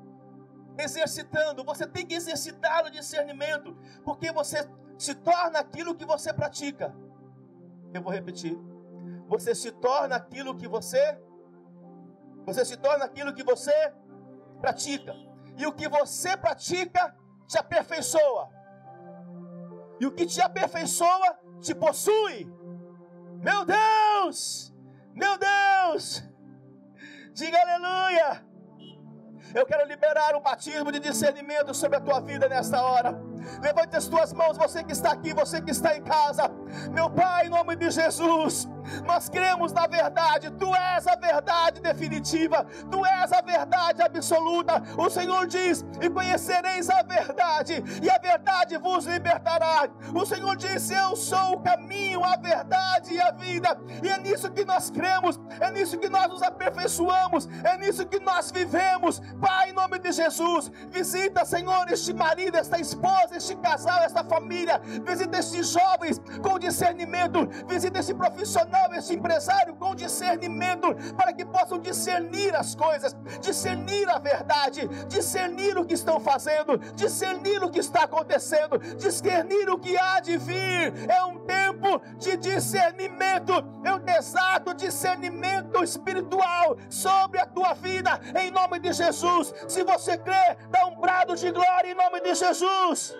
[0.77, 1.63] exercitando.
[1.65, 6.95] Você tem que exercitar o discernimento, porque você se torna aquilo que você pratica.
[7.95, 8.59] Eu vou repetir.
[9.33, 11.03] Você se torna aquilo que você
[12.45, 13.77] você se torna aquilo que você
[14.61, 15.15] pratica.
[15.57, 17.03] E o que você pratica
[17.47, 18.45] te aperfeiçoa.
[20.01, 21.31] E o que te aperfeiçoa
[21.61, 22.37] te possui.
[23.49, 24.39] Meu Deus!
[25.15, 26.23] Meu Deus!
[27.33, 28.45] Diga aleluia!
[29.55, 33.11] Eu quero liberar um batismo de discernimento sobre a tua vida nesta hora.
[33.63, 36.51] Levante as tuas mãos, você que está aqui, você que está em casa.
[36.93, 38.69] Meu Pai, em nome de Jesus,
[39.07, 44.83] nós cremos na verdade, Tu és a verdade definitiva, Tu és a verdade absoluta.
[44.97, 49.89] O Senhor diz: E conhecereis a verdade, e a verdade vos libertará.
[50.15, 54.51] O Senhor diz: Eu sou o caminho, a verdade e a vida, e é nisso
[54.51, 59.21] que nós cremos, é nisso que nós nos aperfeiçoamos, é nisso que nós vivemos.
[59.41, 64.81] Pai, em nome de Jesus, visita, Senhor, este marido, esta esposa, este casal, esta família,
[65.05, 71.79] visita estes jovens com discernimento, visita este profissional esse empresário com discernimento, para que possam
[71.79, 78.05] discernir as coisas, discernir a verdade, discernir o que estão fazendo, discernir o que está
[78.05, 80.93] acontecendo, discernir o que há de vir.
[81.09, 83.53] É um tempo de discernimento,
[83.85, 89.53] é um exato discernimento espiritual sobre a tua vida, em nome de Jesus.
[89.69, 93.17] Se você crê, dá um brado de glória em nome de Jesus.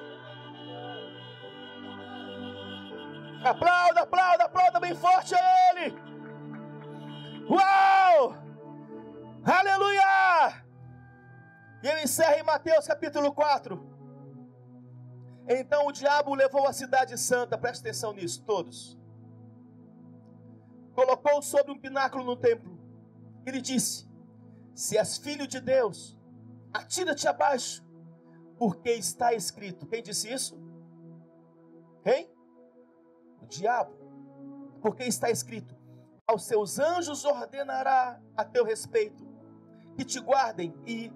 [3.45, 5.95] Aplauda, aplauda, aplauda bem forte a Ele.
[7.51, 8.37] Uau!
[9.45, 10.65] Aleluia!
[11.83, 13.91] E ele encerra em Mateus capítulo 4.
[15.49, 18.97] Então o diabo levou a cidade santa, preste atenção nisso, todos.
[20.95, 22.79] Colocou sobre um pináculo no templo.
[23.45, 24.09] E lhe disse:
[24.75, 26.17] Se és filho de Deus,
[26.73, 27.85] atira-te abaixo,
[28.57, 29.87] porque está escrito.
[29.87, 30.57] Quem disse isso?
[32.05, 32.31] Quem?
[33.43, 33.95] O diabo,
[34.81, 35.75] porque está escrito:
[36.27, 39.27] aos seus anjos ordenará a teu respeito
[39.97, 41.13] que te guardem e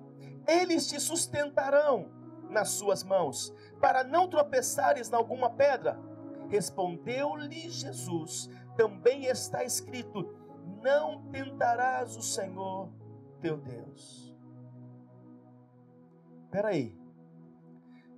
[0.47, 2.11] eles te sustentarão
[2.51, 5.99] nas suas mãos, para não tropeçares em alguma pedra.
[6.49, 10.35] Respondeu-lhe Jesus: Também está escrito:
[10.83, 12.91] Não tentarás o Senhor
[13.41, 14.35] teu Deus.
[16.45, 16.97] Espera aí.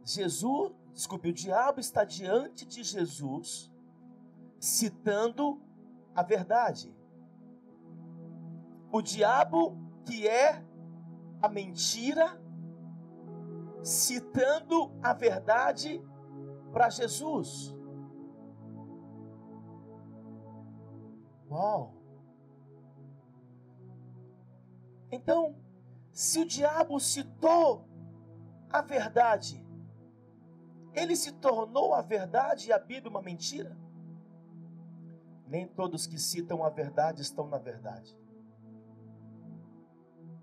[0.04, 3.70] Jesus, desculpe, o diabo está diante de Jesus
[4.58, 5.60] citando
[6.14, 6.94] a verdade.
[8.90, 10.64] O diabo, que é
[11.40, 12.40] a mentira,
[13.82, 16.02] citando a verdade
[16.72, 17.74] para Jesus.
[21.50, 21.94] Uau!
[25.10, 25.56] Então,
[26.12, 27.88] se o diabo citou
[28.70, 29.64] a verdade,
[30.92, 33.76] ele se tornou a verdade e a Bíblia uma mentira?
[35.48, 38.14] Nem todos que citam a verdade estão na verdade.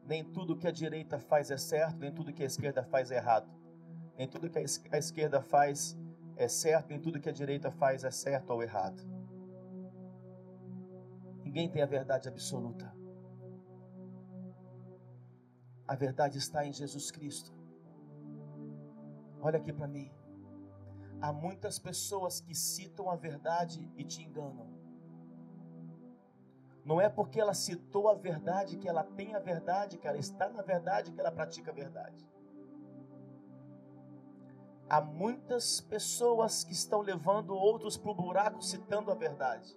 [0.04, 3.18] Nem tudo que a direita faz é certo, nem tudo que a esquerda faz é
[3.18, 3.48] errado.
[4.18, 5.96] Nem tudo que a esquerda faz
[6.36, 9.02] é certo, nem tudo que a direita faz é certo ou errado.
[11.44, 12.92] Ninguém tem a verdade absoluta.
[15.88, 17.54] A verdade está em Jesus Cristo.
[19.40, 20.12] Olha aqui para mim.
[21.22, 24.75] Há muitas pessoas que citam a verdade e te enganam.
[26.86, 30.48] Não é porque ela citou a verdade que ela tem a verdade, que ela está
[30.48, 32.30] na verdade, que ela pratica a verdade.
[34.88, 39.76] Há muitas pessoas que estão levando outros para o buraco citando a verdade.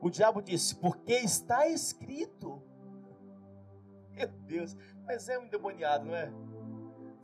[0.00, 2.62] O diabo disse: porque está escrito.
[4.16, 4.74] Meu Deus,
[5.04, 6.32] mas é um endemoniado, não é?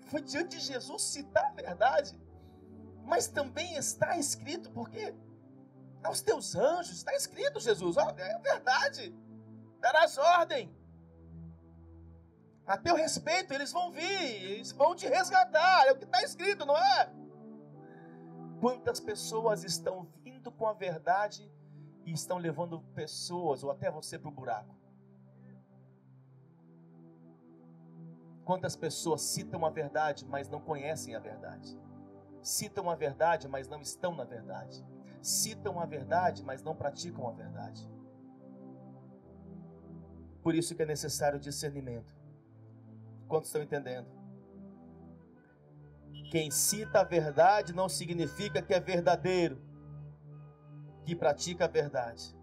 [0.09, 2.21] Foi diante de Jesus citar a verdade,
[3.05, 5.15] mas também está escrito, porque
[6.03, 9.15] aos teus anjos está escrito, Jesus, é verdade,
[9.81, 10.75] darás ordem.
[12.67, 16.65] A teu respeito, eles vão vir, eles vão te resgatar, é o que está escrito,
[16.65, 17.13] não é?
[18.61, 21.51] Quantas pessoas estão vindo com a verdade
[22.05, 24.77] e estão levando pessoas ou até você para o buraco?
[28.45, 31.79] Quantas pessoas citam a verdade, mas não conhecem a verdade?
[32.43, 34.85] Citam a verdade, mas não estão na verdade.
[35.23, 37.89] Citam a verdade, mas não praticam a verdade.
[40.43, 42.15] Por isso que é necessário discernimento.
[43.29, 44.09] Quantos estão entendendo?
[46.31, 49.61] Quem cita a verdade não significa que é verdadeiro,
[51.05, 52.37] que pratica a verdade.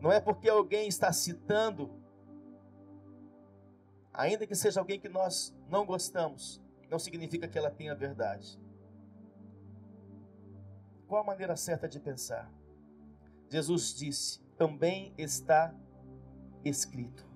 [0.00, 1.90] Não é porque alguém está citando,
[4.12, 6.60] ainda que seja alguém que nós não gostamos,
[6.90, 8.60] não significa que ela tenha verdade.
[11.12, 12.50] Qual a maneira certa de pensar?
[13.50, 15.74] Jesus disse: também está
[16.64, 17.28] escrito.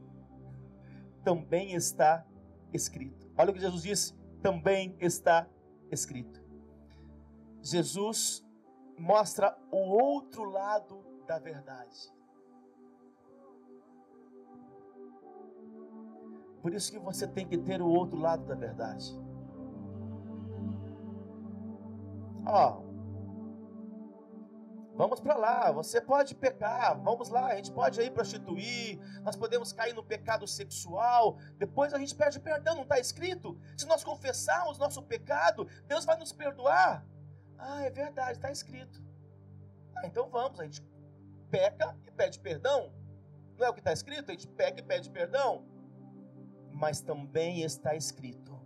[1.22, 2.26] Também está
[2.72, 3.30] escrito.
[3.36, 5.46] Olha o que Jesus disse: também está
[5.90, 6.42] escrito.
[7.60, 8.42] Jesus
[8.98, 12.10] mostra o outro lado da verdade.
[16.62, 19.14] Por isso que você tem que ter o outro lado da verdade.
[22.46, 22.85] Ó,
[24.96, 29.70] Vamos para lá, você pode pecar, vamos lá, a gente pode aí prostituir, nós podemos
[29.70, 33.60] cair no pecado sexual, depois a gente pede perdão, não está escrito?
[33.76, 37.04] Se nós confessarmos nosso pecado, Deus vai nos perdoar.
[37.58, 39.04] Ah, é verdade, está escrito.
[39.94, 40.82] Ah, então vamos, a gente
[41.50, 42.90] peca e pede perdão.
[43.58, 44.30] Não é o que está escrito?
[44.30, 45.66] A gente peca e pede perdão.
[46.72, 48.58] Mas também está escrito: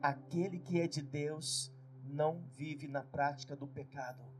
[0.00, 1.70] aquele que é de Deus
[2.02, 4.33] não vive na prática do pecado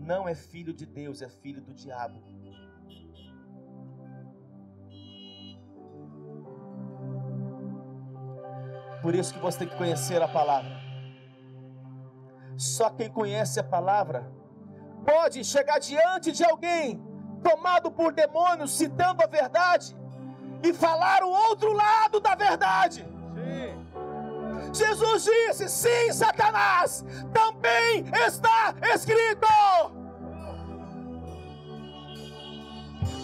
[0.00, 2.22] não é filho de Deus, é filho do diabo.
[9.02, 10.72] Por isso que você tem que conhecer a palavra.
[12.56, 14.30] Só quem conhece a palavra
[15.04, 17.00] pode chegar diante de alguém
[17.42, 19.96] tomado por demônios, citando a verdade
[20.62, 23.06] e falar o outro lado da verdade.
[24.72, 29.46] Jesus disse: sim, Satanás, também está escrito.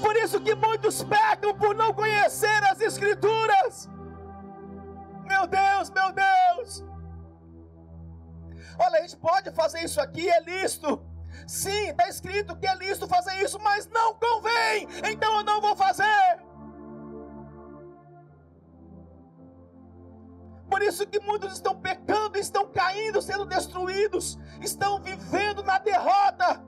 [0.01, 3.89] Por isso que muitos pecam por não conhecer as Escrituras.
[5.25, 6.85] Meu Deus, meu Deus.
[8.79, 11.05] Olha, a gente pode fazer isso aqui, é listo.
[11.47, 15.77] Sim, está escrito que é listo fazer isso, mas não convém, então eu não vou
[15.77, 16.46] fazer.
[20.77, 26.63] Por isso que muitos estão pecando, estão caindo, sendo destruídos, estão vivendo na derrota.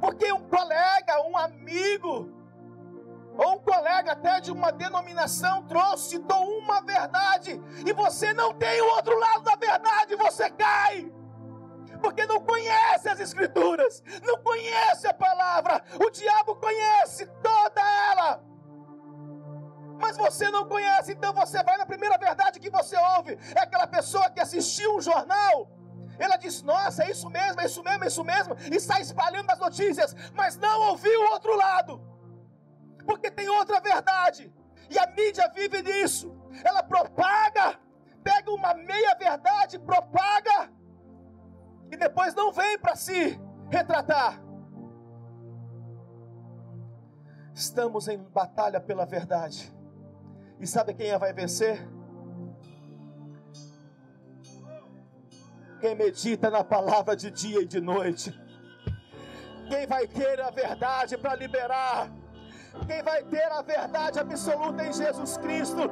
[0.00, 2.30] Porque um colega, um amigo,
[3.36, 8.80] ou um colega até de uma denominação trouxe, citou uma verdade, e você não tem
[8.80, 11.12] o outro lado da verdade, você cai.
[12.00, 17.80] Porque não conhece as Escrituras, não conhece a palavra, o diabo conhece toda
[18.12, 18.53] ela
[19.98, 23.38] mas você não conhece, então você vai na primeira verdade que você ouve.
[23.54, 25.68] É aquela pessoa que assistiu um jornal.
[26.18, 29.50] Ela diz: Nossa, é isso mesmo, é isso mesmo, é isso mesmo, e sai espalhando
[29.50, 32.00] as notícias, mas não ouviu o outro lado,
[33.04, 34.52] porque tem outra verdade,
[34.88, 36.34] e a mídia vive disso.
[36.64, 37.78] Ela propaga,
[38.22, 40.70] pega uma meia verdade, propaga,
[41.90, 44.40] e depois não vem para si retratar.
[47.52, 49.73] Estamos em batalha pela verdade.
[50.60, 51.86] E sabe quem vai vencer?
[55.80, 58.32] Quem medita na palavra de dia e de noite.
[59.68, 62.10] Quem vai ter a verdade para liberar.
[62.86, 65.90] quem vai ter a verdade absoluta em Jesus Cristo,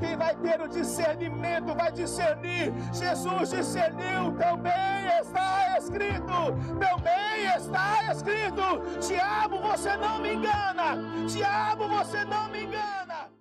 [0.00, 2.72] quem vai ter o discernimento, vai discernir.
[2.92, 6.36] Jesus discerniu, também está escrito,
[6.80, 8.62] também está escrito.
[9.06, 10.96] Diabo, você não me engana,
[11.26, 13.33] diabo, você não me engana.